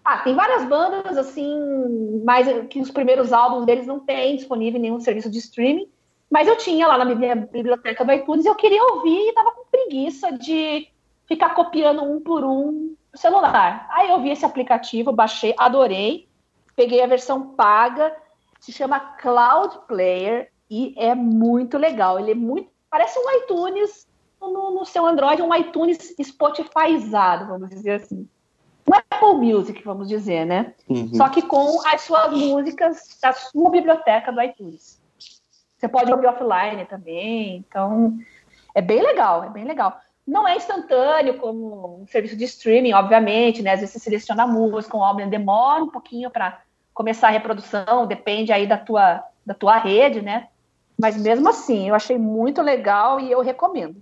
[0.04, 4.82] Ah, tem várias bandas, assim, mas que os primeiros álbuns deles não tem disponível em
[4.82, 5.88] nenhum serviço de streaming.
[6.30, 9.52] Mas eu tinha lá na minha biblioteca do iTunes e eu queria ouvir e tava
[9.52, 10.88] com preguiça de
[11.26, 13.86] ficar copiando um por um no celular.
[13.90, 16.28] Aí eu vi esse aplicativo, baixei, adorei,
[16.74, 18.14] peguei a versão paga,
[18.58, 22.18] se chama Cloud Player e é muito legal.
[22.18, 22.68] Ele é muito.
[22.90, 24.06] Parece um iTunes
[24.52, 28.28] no, no seu Android um iTunes Spotifyizado, vamos dizer assim.
[28.86, 30.74] Um Apple Music, vamos dizer, né?
[30.88, 31.14] Uhum.
[31.14, 35.00] Só que com as suas músicas da sua biblioteca do iTunes.
[35.76, 38.18] Você pode ouvir offline também, então
[38.74, 40.00] é bem legal, é bem legal.
[40.26, 43.72] Não é instantâneo como um serviço de streaming, obviamente, né?
[43.72, 46.60] Às vezes você seleciona a música, o álbum demora um pouquinho para
[46.94, 50.48] começar a reprodução, depende aí da tua, da tua rede, né?
[50.98, 54.00] Mas mesmo assim, eu achei muito legal e eu recomendo.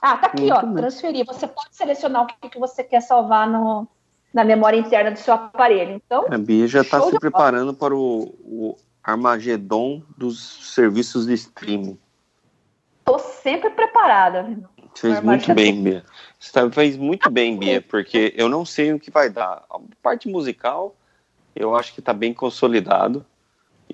[0.00, 0.74] Ah, tá aqui, Muito ó, bem.
[0.74, 1.24] transferir.
[1.26, 3.88] Você pode selecionar o que, que você quer salvar no,
[4.32, 5.92] na memória interna do seu aparelho.
[5.92, 11.98] Então, a Bia já está se preparando para o, o Armagedon dos serviços de streaming.
[12.98, 14.58] Estou sempre preparada.
[14.94, 16.04] Fez muito bem, Bia.
[16.38, 19.64] Você tá, fez muito bem, Bia, porque eu não sei o que vai dar.
[19.70, 20.96] A parte musical,
[21.54, 23.24] eu acho que está bem consolidado.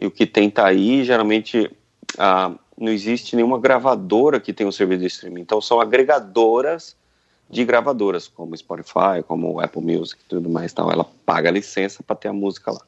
[0.01, 1.71] E o que tem tá aí, geralmente,
[2.19, 2.53] a,
[2.83, 5.41] não existe nenhuma gravadora que tenha um serviço de streaming.
[5.41, 6.97] Então são agregadoras
[7.49, 10.73] de gravadoras, como Spotify, como Apple Music e tudo mais.
[10.73, 12.81] Então ela paga a licença para ter a música lá.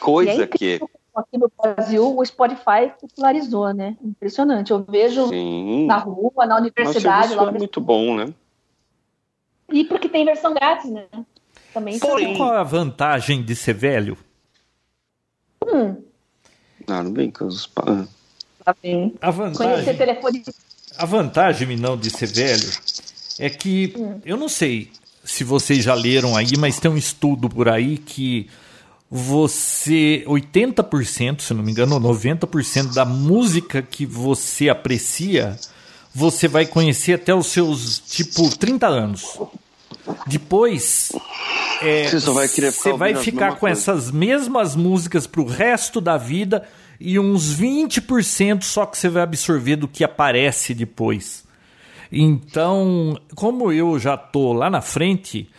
[0.00, 0.80] Coisa aí, que.
[1.14, 3.96] Aqui no Brasil, o Spotify popularizou, né?
[4.02, 4.70] Impressionante.
[4.70, 5.86] Eu vejo Sim.
[5.86, 7.34] na rua, na universidade.
[7.34, 8.34] Lá é muito bom, né?
[9.72, 11.06] E porque tem versão grátis, né?
[11.72, 14.18] Também Porém, qual é a vantagem de ser velho?
[15.66, 15.96] Hum.
[16.86, 17.66] Ah, não vem com os.
[18.66, 18.74] Tá.
[19.20, 20.42] A vantagem, telefone.
[20.98, 22.68] A vantagem, não, de ser velho
[23.38, 24.20] é que, hum.
[24.24, 24.90] eu não sei
[25.22, 28.48] se vocês já leram aí, mas tem um estudo por aí que
[29.08, 35.56] você, 80%, se não me engano, 90% da música que você aprecia,
[36.12, 39.38] você vai conhecer até os seus, tipo, 30 anos.
[40.26, 41.12] Depois,
[41.80, 43.80] é, você, vai, você vai ficar com coisa.
[43.80, 46.66] essas mesmas músicas pro resto da vida
[47.00, 51.44] e uns 20% só que você vai absorver do que aparece depois.
[52.10, 55.50] Então, como eu já tô lá na frente,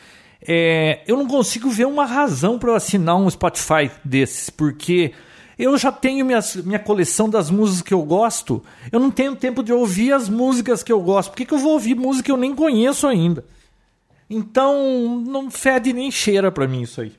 [0.42, 5.14] é, eu não consigo ver uma razão para eu assinar um Spotify desses, porque
[5.58, 8.64] eu já tenho minha, minha coleção das músicas que eu gosto.
[8.92, 11.32] Eu não tenho tempo de ouvir as músicas que eu gosto.
[11.32, 13.44] Por que, que eu vou ouvir música que eu nem conheço ainda?
[14.30, 17.14] Então, não fede nem cheira para mim isso aí.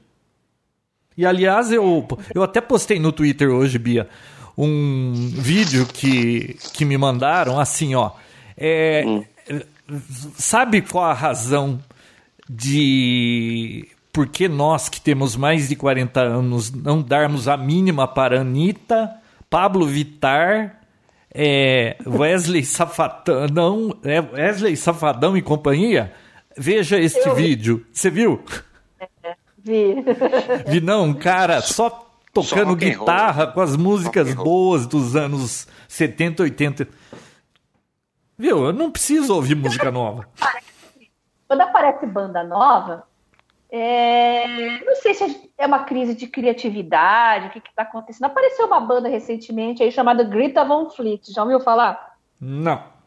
[1.18, 4.08] E aliás, eu, eu até postei no Twitter hoje, Bia,
[4.56, 8.12] um vídeo que, que me mandaram, assim, ó.
[8.56, 9.24] É, hum.
[10.36, 11.80] Sabe qual a razão
[12.48, 18.42] de por que nós que temos mais de 40 anos não darmos a mínima para
[18.42, 19.10] Anitta,
[19.50, 20.80] Pablo Vitar,
[21.34, 26.12] é, Wesley Safadão, é, Wesley Safadão e companhia?
[26.56, 27.34] Veja este Eu...
[27.34, 27.84] vídeo.
[27.92, 28.40] Você viu?
[29.68, 30.04] Vi.
[30.66, 36.42] Vi não, um cara só tocando só guitarra com as músicas boas dos anos 70,
[36.42, 36.88] 80.
[38.38, 38.64] Viu?
[38.64, 40.26] Eu não preciso ouvir música nova.
[41.46, 43.04] Quando aparece banda nova,
[43.70, 44.80] é...
[44.84, 48.24] não sei se é uma crise de criatividade, o que está acontecendo.
[48.26, 51.32] Apareceu uma banda recentemente aí chamada Greta Von Fleet.
[51.32, 52.16] Já ouviu falar?
[52.40, 52.97] Não.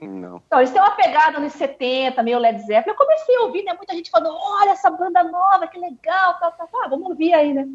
[0.00, 0.40] Não.
[0.46, 2.90] Então, eles têm uma pegada nos 70, meio Led Zeppelin.
[2.90, 3.74] Eu comecei a ouvir, né?
[3.74, 6.38] Muita gente falando, olha essa banda nova, que legal.
[6.40, 7.66] Ah, vamos ouvir aí, né?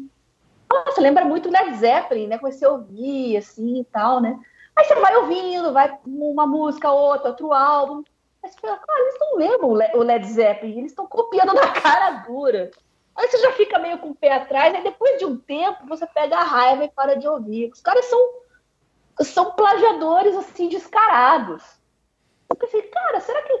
[0.72, 2.38] Nossa, lembra muito Led Zeppelin, né?
[2.38, 4.38] Comecei a ouvir, assim, e tal, né?
[4.74, 8.02] Aí você vai ouvindo, vai uma música, outra, outro álbum.
[8.42, 12.10] Aí você fala, ah, eles não lembram o Led Zeppelin, eles estão copiando na cara
[12.26, 12.70] dura.
[13.14, 16.06] Aí você já fica meio com o pé atrás, aí depois de um tempo você
[16.06, 17.70] pega a raiva e para de ouvir.
[17.70, 18.28] Os caras são,
[19.20, 21.62] são plagiadores assim descarados.
[22.54, 23.60] Eu pensei, cara, será que.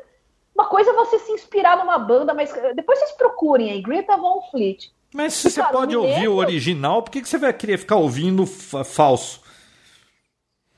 [0.54, 4.40] Uma coisa é você se inspirar numa banda, mas depois vocês procurem aí, Greta Von
[4.52, 4.92] Fleet.
[5.12, 6.32] Mas se você pode ouvir lembro...
[6.32, 9.42] o original, por que, que você vai querer ficar ouvindo falso?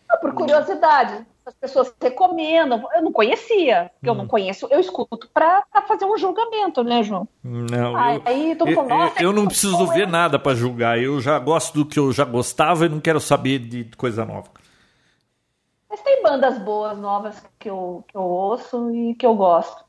[0.08, 2.88] Ah, por curiosidade as pessoas recomendam.
[2.92, 4.08] Eu não conhecia, hum.
[4.08, 4.28] eu não hum.
[4.28, 7.28] conheço, eu escuto para fazer um julgamento, né, João?
[7.42, 11.00] Não, aí, eu, aí tô falando, eu, eu, não preciso ver nada para julgar.
[11.00, 14.48] Eu já gosto do que eu já gostava e não quero saber de coisa nova.
[15.96, 19.82] Mas tem bandas boas, novas que eu, que eu ouço e que eu gosto.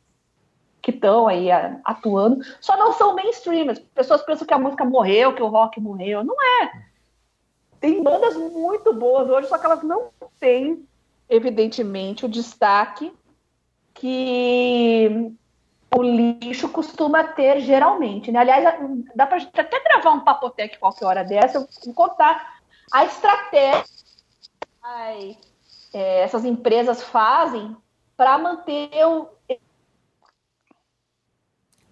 [0.81, 1.51] Que estão aí
[1.83, 2.41] atuando.
[2.61, 3.69] Só não são mainstream.
[3.69, 6.23] As pessoas pensam que a música morreu, que o rock morreu.
[6.23, 6.87] Não é.
[7.81, 10.87] Tem bandas muito boas hoje, só que elas não têm
[11.29, 13.13] evidentemente, o destaque
[13.93, 15.31] que
[15.95, 18.31] o lixo costuma ter geralmente.
[18.31, 18.39] Né?
[18.39, 18.63] Aliás,
[19.15, 22.59] dá para até gravar um papotec qualquer hora dessa, eu vou contar
[22.91, 23.83] a estratégia
[25.33, 25.56] que
[25.97, 27.75] é, essas empresas fazem
[28.15, 29.27] para manter o.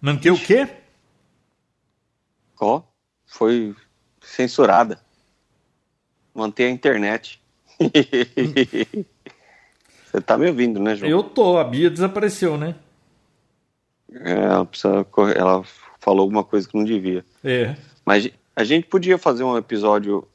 [0.00, 0.68] Manter o quê?
[2.60, 2.82] Ó, oh,
[3.26, 3.74] foi
[4.20, 5.00] censurada.
[6.34, 7.42] Manter a internet.
[10.06, 11.10] Você tá me ouvindo, né, João?
[11.10, 12.76] Eu tô, a Bia desapareceu, né?
[14.10, 15.62] É, ela, precisa correr, ela
[15.98, 17.24] falou alguma coisa que não devia.
[17.42, 17.76] É.
[18.04, 20.26] Mas a gente podia fazer um episódio,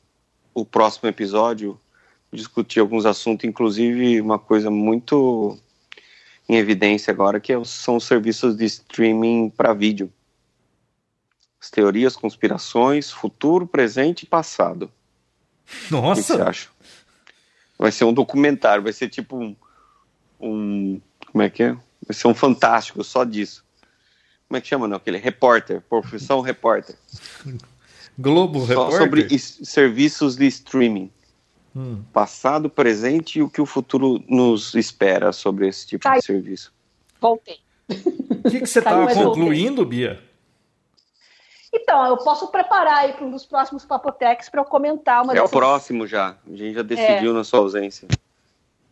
[0.53, 1.79] o próximo episódio,
[2.31, 5.57] discutir alguns assuntos, inclusive uma coisa muito
[6.47, 10.11] em evidência agora, que é são os serviços de streaming para vídeo.
[11.61, 14.91] As teorias, conspirações, futuro, presente e passado.
[15.89, 16.21] Nossa!
[16.21, 16.69] O que você acha?
[17.77, 19.55] Vai ser um documentário, vai ser tipo um,
[20.39, 21.01] um.
[21.31, 21.73] Como é que é?
[22.05, 23.63] Vai ser um fantástico só disso.
[24.47, 24.97] Como é que chama, não?
[24.97, 26.95] Aquele repórter, profissão repórter.
[28.19, 28.99] Globo só Repórter?
[28.99, 31.09] sobre serviços de streaming.
[31.75, 32.03] Hum.
[32.11, 36.73] Passado, presente e o que o futuro nos espera sobre esse tipo de serviço.
[37.19, 37.59] Voltei.
[37.89, 40.21] O que, que você estava concluindo, Bia?
[41.73, 45.35] Então, eu posso preparar aí para um dos próximos Papotex para eu comentar uma É
[45.35, 45.49] dessas...
[45.49, 46.35] o próximo já.
[46.45, 47.33] A gente já decidiu é.
[47.33, 48.07] na sua ausência.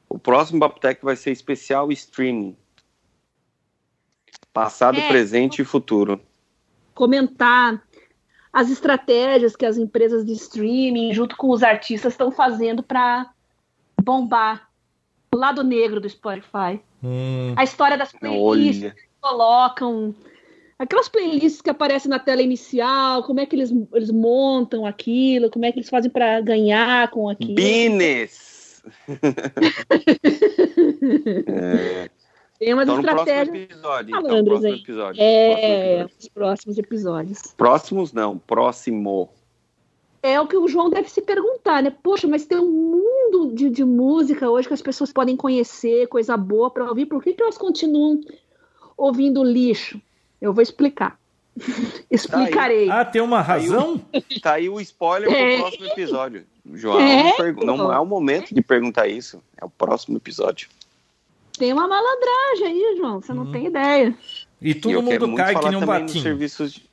[0.08, 2.56] O próximo Baptec vai ser especial streaming.
[4.54, 6.20] Passado, é, presente e futuro.
[6.96, 7.82] Comentar
[8.52, 13.30] as estratégias que as empresas de streaming, junto com os artistas, estão fazendo para
[14.02, 14.70] bombar
[15.34, 16.82] o lado negro do Spotify.
[17.04, 17.54] Hum.
[17.56, 20.16] A história das playlists que colocam.
[20.78, 25.66] Aquelas playlists que aparecem na tela inicial, como é que eles, eles montam aquilo, como
[25.66, 27.56] é que eles fazem para ganhar com aquilo.
[27.56, 28.82] Business!
[31.48, 32.10] é.
[32.60, 33.48] Tem umas então, estratégias.
[33.48, 35.22] No próximo episódio, então, próximo episódio.
[35.24, 37.42] É, os próximos episódios.
[37.56, 39.30] Próximos não, próximo.
[40.22, 41.90] É o que o João deve se perguntar, né?
[42.04, 46.36] Poxa, mas tem um mundo de, de música hoje que as pessoas podem conhecer, coisa
[46.36, 48.20] boa para ouvir, por que, que elas continuam
[48.98, 50.02] ouvindo lixo?
[50.42, 51.18] Eu vou explicar.
[52.12, 52.88] Explicarei.
[52.88, 53.98] Tá ah, tem uma razão?
[53.98, 55.56] Tá aí, tá aí o spoiler é.
[55.56, 56.46] pro próximo episódio.
[56.74, 59.42] João, é, não, não é o momento de perguntar isso.
[59.58, 60.70] É o próximo episódio.
[61.60, 63.22] Tem uma malandragem aí, João.
[63.22, 63.52] Você não hum.
[63.52, 64.18] tem ideia.
[64.62, 66.24] E todo e mundo cai que nem um batinho.
[66.24, 66.90] Serviços de...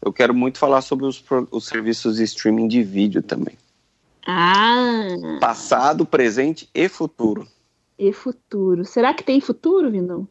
[0.00, 3.58] Eu quero muito falar sobre os, os serviços de streaming de vídeo também.
[4.24, 5.08] Ah.
[5.40, 7.48] Passado, presente e futuro.
[7.98, 8.84] E futuro.
[8.84, 10.28] Será que tem futuro, Vindão?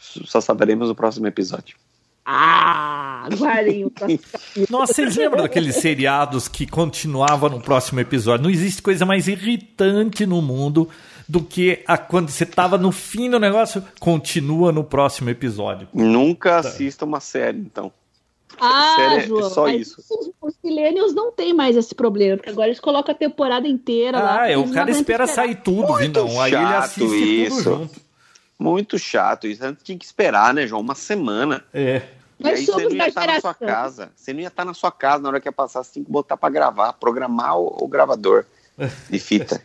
[0.00, 1.76] Só saberemos no próximo episódio.
[2.24, 3.92] Ah, guardem o
[4.70, 8.44] Nossa, vocês lembram daqueles seriados que continuavam no próximo episódio?
[8.44, 10.88] Não existe coisa mais irritante no mundo
[11.28, 15.88] do que a, quando você estava no fim do negócio, continua no próximo episódio.
[15.92, 16.68] Nunca tá.
[16.68, 17.92] assista uma série, então.
[18.60, 20.02] Ah, série é João, é só isso.
[20.10, 24.18] Os, os millennials não tem mais esse problema, porque agora eles colocam a temporada inteira
[24.18, 24.52] ah, lá.
[24.52, 27.62] Ah, o cara espera sair tudo, Muito Aí ele assiste isso.
[27.64, 28.00] tudo junto.
[28.58, 29.64] Muito chato isso.
[29.64, 30.80] Antes tinha que esperar, né, João?
[30.80, 31.64] Uma semana.
[31.74, 32.02] É.
[32.38, 34.12] E aí você não ia estar na sua casa.
[34.14, 36.10] Você não ia estar na sua casa na hora que ia passar, você tem que
[36.10, 38.44] botar para gravar, programar o, o, gravador
[39.10, 39.62] de fita.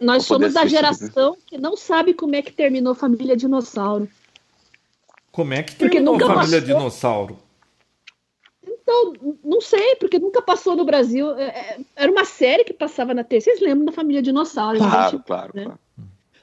[0.00, 4.08] Nós somos da geração que não sabe como é que terminou Família Dinossauro.
[5.32, 6.60] Como é que terminou Família passou...
[6.60, 7.38] Dinossauro?
[8.66, 9.12] Então,
[9.44, 11.36] não sei, porque nunca passou no Brasil.
[11.36, 13.40] É, é, era uma série que passava na TV.
[13.40, 14.78] Vocês lembram da Família Dinossauro?
[14.78, 15.64] Claro, gente, claro, né?
[15.64, 15.78] claro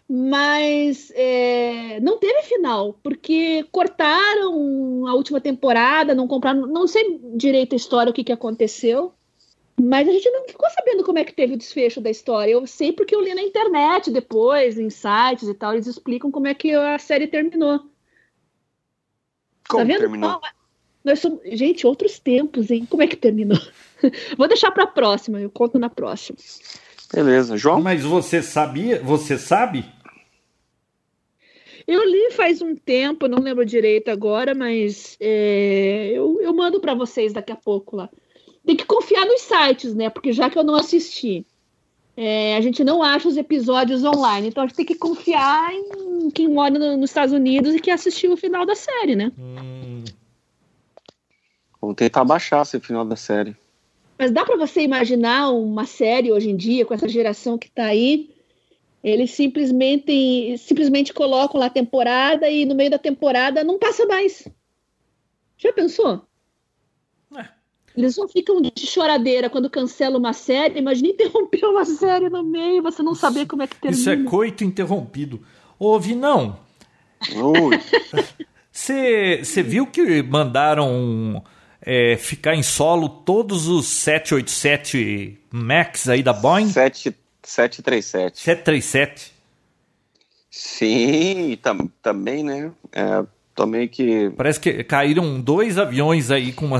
[0.07, 7.73] mas é, não teve final, porque cortaram a última temporada, não compraram, não sei direito
[7.73, 9.13] a história, o que, que aconteceu,
[9.81, 12.51] Mas a gente não ficou sabendo como é que teve o desfecho da história.
[12.51, 16.47] Eu sei porque eu li na internet depois, em sites e tal, eles explicam como
[16.47, 17.79] é que a série terminou.
[19.67, 19.99] Como tá vendo?
[19.99, 20.39] terminou?
[21.03, 21.39] nós somos...
[21.45, 22.87] Gente, outros tempos, hein?
[22.89, 23.59] Como é que terminou?
[24.37, 26.37] Vou deixar para a próxima, eu conto na próxima.
[27.13, 27.81] Beleza, João.
[27.81, 29.01] Mas você sabia?
[29.03, 29.85] Você sabe?
[31.87, 36.95] Eu li faz um tempo, não lembro direito agora, mas é, eu, eu mando para
[36.95, 38.09] vocês daqui a pouco lá.
[38.65, 40.09] Tem que confiar nos sites, né?
[40.09, 41.45] Porque já que eu não assisti,
[42.17, 44.47] é, a gente não acha os episódios online.
[44.47, 47.91] Então a gente tem que confiar em quem mora no, nos Estados Unidos e que
[47.91, 49.31] assistiu o final da série, né?
[49.37, 50.03] Hum.
[51.81, 53.55] Vamos tentar baixar esse final da série.
[54.17, 57.85] Mas dá para você imaginar uma série hoje em dia, com essa geração que está
[57.85, 58.33] aí,
[59.03, 64.47] eles simplesmente, simplesmente colocam lá a temporada e no meio da temporada não passa mais.
[65.57, 66.25] Já pensou?
[67.95, 70.79] Eles não ficam de choradeira quando cancela uma série.
[70.79, 73.99] Imagina interromper uma série no meio, você não saber como é que termina.
[73.99, 75.41] Isso é coito interrompido.
[75.79, 76.59] Ouve, não.
[78.71, 81.43] Você viu que mandaram
[81.81, 86.67] é, ficar em solo todos os 787 Max aí da Boeing?
[86.67, 88.39] 7, 737.
[88.41, 89.33] 737.
[90.49, 92.71] Sim, tam, também, né?
[92.91, 93.25] É,
[93.55, 94.29] também que.
[94.31, 96.79] Parece que caíram dois aviões aí com, uma,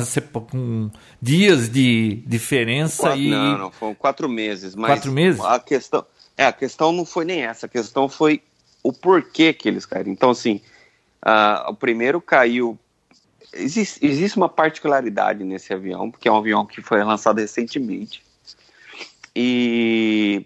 [0.51, 3.29] com dias de diferença quatro, e.
[3.31, 4.75] Não, não, foram quatro meses.
[4.75, 5.41] Mas quatro meses?
[5.41, 6.05] A questão,
[6.37, 8.41] é, a questão não foi nem essa, a questão foi
[8.83, 10.11] o porquê que eles caíram.
[10.11, 10.61] Então, assim,
[11.25, 12.77] uh, o primeiro caiu.
[13.53, 18.21] Existe, existe uma particularidade nesse avião, porque é um avião que foi lançado recentemente.
[19.33, 20.45] E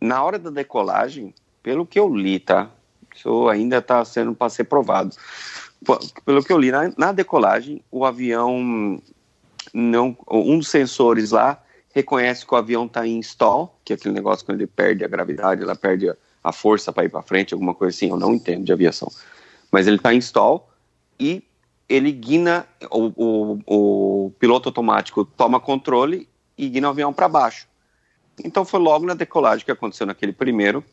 [0.00, 1.32] na hora da decolagem,
[1.62, 2.70] pelo que eu li, tá?
[3.24, 5.16] Isso ainda está sendo para ser provado.
[6.24, 9.00] Pelo que eu li, na, na, decolagem, o avião
[9.72, 11.62] não, um dos sensores lá
[11.94, 15.08] reconhece que o avião está em stall, que é aquele negócio quando ele perde a
[15.08, 18.10] gravidade, ela perde a, a força para ir para frente, alguma coisa assim.
[18.10, 19.10] Eu não entendo de aviação,
[19.70, 20.68] mas ele está em stall
[21.18, 21.42] e
[21.88, 27.66] ele guina o, o, o piloto automático toma controle e guina o avião para baixo.
[28.42, 30.84] Então foi logo na decolagem que aconteceu naquele primeiro.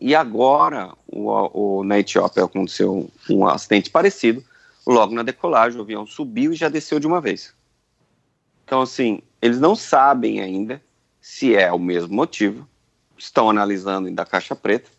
[0.00, 4.42] E agora, o, o, na Etiópia aconteceu um acidente parecido.
[4.86, 7.54] Logo na decolagem, o avião subiu e já desceu de uma vez.
[8.64, 10.82] Então, assim, eles não sabem ainda
[11.20, 12.68] se é o mesmo motivo.
[13.16, 14.90] Estão analisando da caixa preta.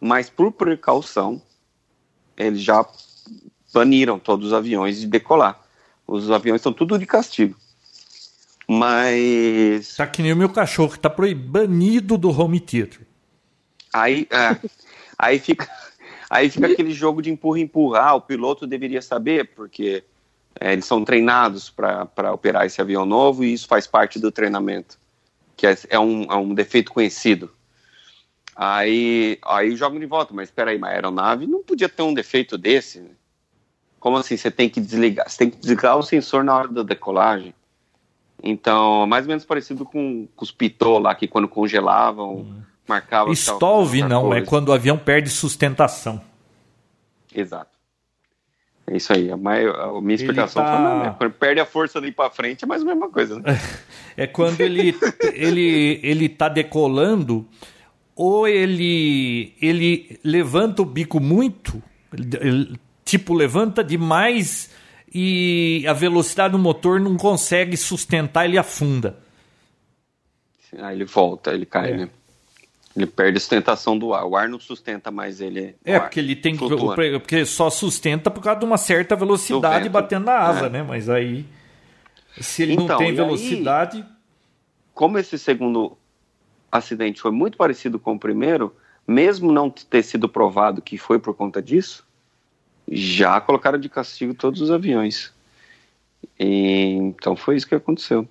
[0.00, 1.42] Mas, por precaução,
[2.36, 2.86] eles já
[3.72, 5.60] baniram todos os aviões de decolar.
[6.06, 7.56] Os aviões estão tudo de castigo.
[8.68, 9.96] Mas.
[9.96, 13.05] Tá que nem o meu cachorro, que tá banido do home theater.
[13.96, 14.68] Aí, é,
[15.18, 15.68] aí fica.
[16.28, 18.08] Aí fica aquele jogo de empurra-empurrar.
[18.08, 20.02] Ah, o piloto deveria saber, porque
[20.60, 24.98] é, eles são treinados para operar esse avião novo e isso faz parte do treinamento,
[25.56, 27.50] que é, é, um, é um defeito conhecido.
[28.56, 32.58] Aí, aí jogam de volta, mas espera aí, uma aeronave não podia ter um defeito
[32.58, 33.00] desse.
[33.00, 33.10] Né?
[34.00, 34.36] Como assim?
[34.36, 35.28] Você tem que desligar?
[35.28, 37.54] Você tem que desligar o sensor na hora da decolagem.
[38.42, 42.62] Então, mais ou menos parecido com, com os pitô lá, que quando congelavam, hum.
[42.88, 43.32] Marcavam...
[43.32, 46.20] Stolve não, é quando o avião perde sustentação.
[47.34, 47.76] Exato.
[48.86, 49.30] É isso aí.
[49.30, 50.72] A, minha, a minha explicação tá...
[50.72, 51.14] foi, não, né?
[51.18, 53.38] quando perde a força ali para frente é mais a mesma coisa.
[53.38, 53.42] Né?
[54.18, 54.96] É quando ele,
[55.34, 57.46] ele, ele tá decolando,
[58.14, 61.82] ou ele, ele levanta o bico muito,
[62.40, 64.70] ele, tipo, levanta demais
[65.14, 69.18] e a velocidade do motor não consegue sustentar, ele afunda.
[70.78, 71.96] Aí ele volta, ele cai, é.
[71.98, 72.10] né?
[72.96, 74.24] Ele perde a sustentação do ar.
[74.24, 75.76] O ar não sustenta mais ele.
[75.84, 76.64] É, porque ele tem que.
[77.20, 80.70] Porque só sustenta por causa de uma certa velocidade batendo na asa, é.
[80.70, 80.82] né?
[80.82, 81.44] Mas aí.
[82.40, 83.98] Se ele então, não tem velocidade.
[83.98, 84.04] Aí,
[84.94, 85.96] como esse segundo
[86.72, 88.74] acidente foi muito parecido com o primeiro,
[89.06, 92.06] mesmo não ter sido provado que foi por conta disso,
[92.90, 95.32] já colocaram de castigo todos os aviões.
[96.38, 98.26] E, então foi isso que aconteceu.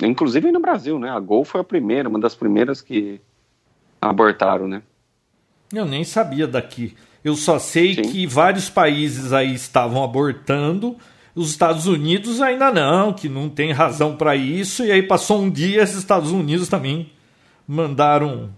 [0.00, 1.10] Inclusive no Brasil, né?
[1.10, 3.20] A Gol foi a primeira, uma das primeiras que
[4.00, 4.82] abortaram, né?
[5.72, 6.96] Eu nem sabia daqui.
[7.22, 8.02] Eu só sei Sim.
[8.02, 10.96] que vários países aí estavam abortando,
[11.34, 14.84] os Estados Unidos ainda não, que não tem razão para isso.
[14.84, 17.12] E aí passou um dia, os Estados Unidos também
[17.66, 18.50] mandaram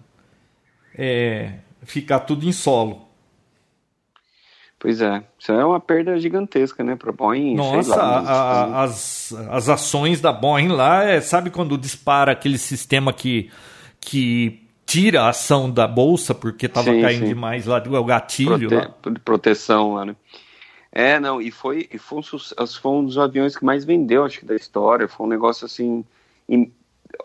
[0.97, 3.09] é, ficar tudo em solo.
[4.79, 7.55] Pois é, isso é uma perda gigantesca, né, para Boeing.
[7.55, 13.13] Nossa, lá, a, as, as ações da Boeing lá, é, sabe quando dispara aquele sistema
[13.13, 13.49] que,
[14.01, 14.62] que
[14.93, 17.29] tira a ação da bolsa porque estava caindo sim.
[17.29, 19.21] demais lá, o gatilho Prote lá.
[19.25, 20.17] Proteção lá, né?
[20.91, 24.41] É, não, e foi, e foi, um, foi um dos aviões que mais vendeu, acho
[24.41, 25.09] que, da história.
[25.09, 26.05] Foi um negócio assim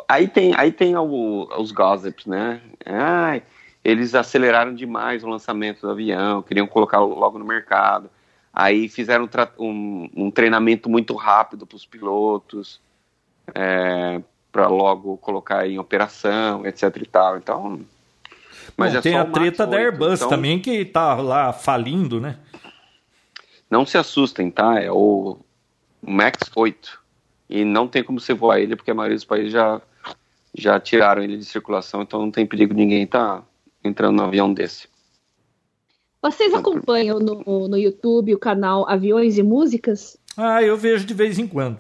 [0.08, 2.62] aí tem, aí tem o, os gossips, né?
[2.86, 3.44] Ai,
[3.84, 8.10] eles aceleraram demais o lançamento do avião, queriam colocar logo no mercado.
[8.54, 9.30] Aí fizeram
[9.60, 12.82] um, um treinamento muito rápido para os pilotos,
[13.54, 14.22] é,
[14.52, 17.38] para logo colocar em operação, etc e tal.
[17.38, 17.82] Então,
[18.76, 20.30] mas Bom, é tem a treta 8, da Airbus então...
[20.30, 22.38] também que está lá falindo, né?
[23.70, 24.80] Não se assustem, tá?
[24.80, 25.38] É o
[26.02, 27.00] Max 8.
[27.50, 29.82] E não tem como você voar ele, porque a maioria dos países já,
[30.54, 33.44] já tiraram ele de circulação, então não tem perigo de ninguém estar tá
[33.84, 34.88] entrando no avião desse.
[36.22, 40.18] Vocês acompanham no, no YouTube o canal Aviões e Músicas?
[40.36, 41.80] Ah, eu vejo de vez em quando.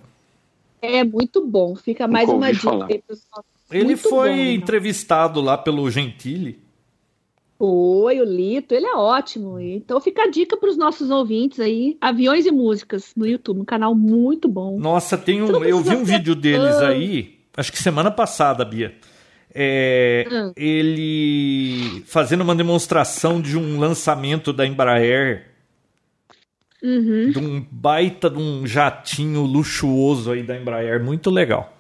[0.81, 2.87] É muito bom, fica mais uma dica.
[3.69, 6.59] Ele foi bom, entrevistado lá pelo Gentili.
[7.57, 9.59] Foi, o Lito, ele é ótimo.
[9.59, 13.65] Então fica a dica para os nossos ouvintes aí, Aviões e Músicas no YouTube, um
[13.65, 14.79] canal muito bom.
[14.79, 18.95] Nossa, tem um, eu vi um vídeo deles aí, acho que semana passada, Bia.
[19.53, 20.53] É, hum.
[20.55, 25.47] Ele fazendo uma demonstração de um lançamento da Embraer,
[26.87, 27.31] uhum.
[27.31, 31.73] de um baita de um jatinho luxuoso aí da Embraer, muito legal.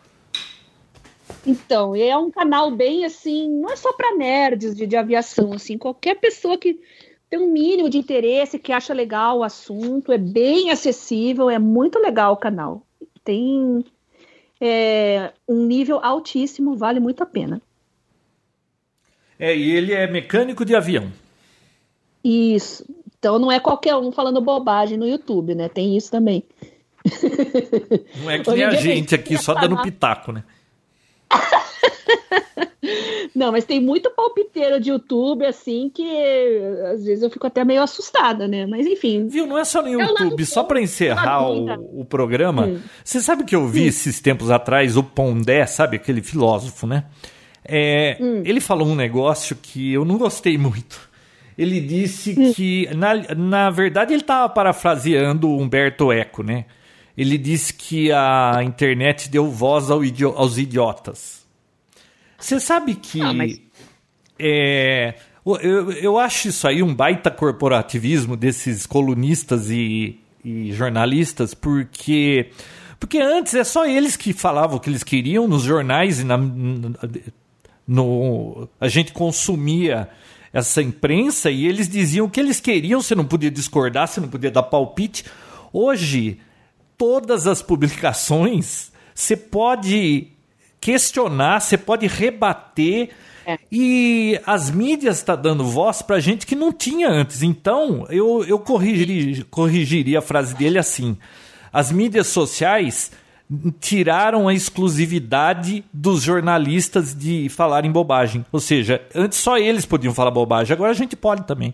[1.45, 5.77] Então, é um canal bem assim, não é só para nerds de, de aviação, assim,
[5.77, 6.79] qualquer pessoa que
[7.29, 11.99] tem um mínimo de interesse, que acha legal o assunto, é bem acessível, é muito
[11.99, 12.85] legal o canal.
[13.23, 13.85] Tem
[14.59, 17.61] é, um nível altíssimo, vale muito a pena.
[19.39, 21.11] É, e ele é mecânico de avião.
[22.23, 22.85] Isso.
[23.19, 25.67] Então não é qualquer um falando bobagem no YouTube, né?
[25.67, 26.43] Tem isso também.
[28.21, 30.43] Não é que nem a gente aqui só dando pitaco, né?
[33.35, 36.03] Não, mas tem muito palpiteiro de YouTube, assim, que
[36.91, 38.65] às vezes eu fico até meio assustada, né?
[38.65, 39.27] Mas enfim.
[39.27, 40.43] Viu, não é só no YouTube.
[40.45, 42.79] Só para encerrar o, o, programa, hum.
[43.03, 43.87] você sabe que eu vi hum.
[43.87, 47.05] esses tempos atrás o Pondé, sabe aquele filósofo, né?
[47.63, 48.41] É, hum.
[48.43, 51.06] Ele falou um negócio que eu não gostei muito.
[51.57, 56.65] Ele disse que, na, na verdade, ele estava parafraseando Humberto Eco, né?
[57.17, 61.43] Ele disse que a internet deu voz ao idi aos idiotas.
[62.37, 63.19] Você sabe que.
[63.21, 63.59] Ah, mas...
[64.37, 72.51] é, eu, eu acho isso aí um baita corporativismo desses colunistas e, e jornalistas, porque.
[72.99, 76.35] Porque antes é só eles que falavam o que eles queriam nos jornais e na,
[77.87, 80.09] no, a gente consumia
[80.59, 84.27] essa imprensa e eles diziam o que eles queriam, você não podia discordar, você não
[84.27, 85.23] podia dar palpite.
[85.71, 86.39] Hoje,
[86.97, 90.27] todas as publicações você pode
[90.81, 93.09] questionar, você pode rebater.
[93.45, 93.57] É.
[93.71, 97.43] E as mídias estão tá dando voz para gente que não tinha antes.
[97.43, 101.17] Então, eu, eu corrigiria, corrigiria a frase dele assim:
[101.71, 103.11] as mídias sociais
[103.79, 108.45] tiraram a exclusividade dos jornalistas de falarem bobagem.
[108.51, 111.73] Ou seja, antes só eles podiam falar bobagem, agora a gente pode também.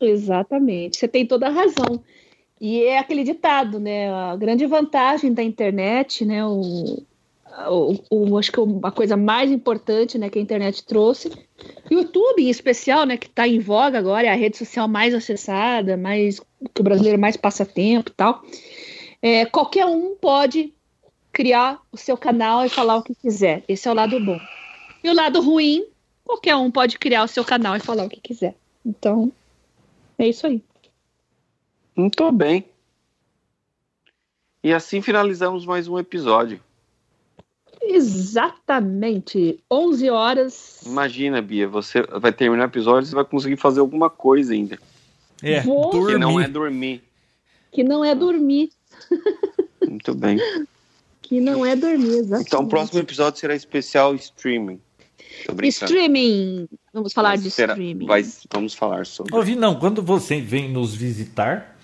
[0.00, 2.02] Exatamente, você tem toda a razão.
[2.60, 4.10] E é aquele ditado, né?
[4.10, 6.44] A grande vantagem da internet, né?
[6.46, 7.02] O,
[7.68, 11.30] o, o, acho que a coisa mais importante né, que a internet trouxe.
[11.90, 15.96] YouTube, em especial, né, que está em voga agora, é a rede social mais acessada,
[15.96, 16.40] mais
[16.72, 18.42] que o brasileiro mais passa tempo e tal.
[19.26, 20.74] É, qualquer um pode
[21.32, 23.64] criar o seu canal e falar o que quiser.
[23.66, 24.38] Esse é o lado bom.
[25.02, 25.82] E o lado ruim,
[26.22, 28.54] qualquer um pode criar o seu canal e falar o que quiser.
[28.84, 29.32] Então,
[30.18, 30.62] é isso aí.
[31.96, 32.66] Muito bem.
[34.62, 36.60] E assim finalizamos mais um episódio.
[37.80, 39.58] Exatamente.
[39.70, 40.82] 11 horas.
[40.84, 44.78] Imagina, Bia, você vai terminar o episódio e vai conseguir fazer alguma coisa ainda.
[45.42, 45.88] É, Vou...
[45.88, 47.02] que não é dormir.
[47.72, 48.70] Que não é dormir.
[49.88, 50.38] Muito bem.
[51.22, 52.46] que não é dormir, exatamente.
[52.48, 54.80] Então o próximo episódio será especial streaming.
[55.62, 56.68] Streaming.
[56.92, 58.06] Vamos falar de será, streaming.
[58.06, 59.34] Vai, vamos falar sobre.
[59.34, 61.74] Ouvi, não, quando você vem nos visitar.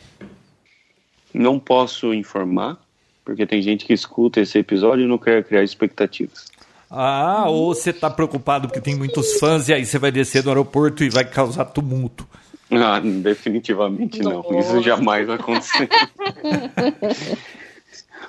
[1.32, 2.76] Não posso informar,
[3.24, 6.46] porque tem gente que escuta esse episódio e não quer criar expectativas.
[6.90, 10.48] Ah, ou você está preocupado porque tem muitos fãs e aí você vai descer do
[10.50, 12.26] aeroporto e vai causar tumulto.
[12.70, 14.42] Ah, definitivamente não.
[14.42, 14.58] não.
[14.60, 15.88] Isso jamais vai acontecer.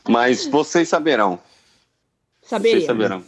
[0.07, 1.39] Mas vocês saberão.
[2.41, 2.77] Saberia.
[2.77, 3.23] Vocês saberão.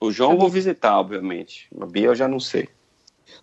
[0.00, 1.68] O João eu vou visitar, obviamente.
[1.80, 2.68] A Bia eu já não sei.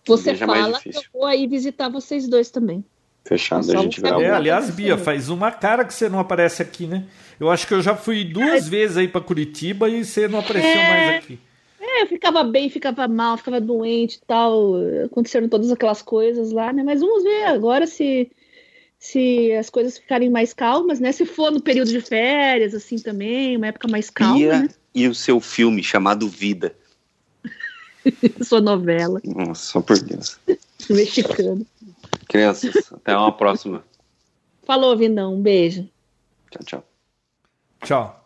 [0.06, 2.84] Você é fala, eu vou aí visitar vocês dois também.
[3.26, 4.23] Fechado, a gente grava.
[4.23, 7.06] É, aliás, Bia, faz uma cara que você não aparece aqui, né?
[7.40, 8.69] Eu acho que eu já fui duas é.
[8.69, 10.90] vezes aí para Curitiba e você não apareceu é.
[10.90, 11.40] mais aqui.
[11.91, 14.76] É, eu ficava bem, ficava mal, ficava doente e tal.
[15.06, 16.84] Aconteceram todas aquelas coisas lá, né?
[16.84, 18.30] Mas vamos ver agora se
[18.99, 21.11] se as coisas ficarem mais calmas, né?
[21.11, 24.38] Se for no período de férias, assim também, uma época mais calma.
[24.38, 24.70] E, né?
[24.94, 26.76] e o seu filme chamado Vida.
[28.44, 29.22] Sua novela.
[29.24, 30.38] Nossa, só por Deus.
[30.90, 31.66] Mexicano.
[32.28, 33.84] Crianças, até uma próxima.
[34.64, 35.36] Falou, Vinão.
[35.36, 35.88] Um beijo.
[36.52, 36.84] Tchau, tchau.
[37.84, 38.18] Tchau.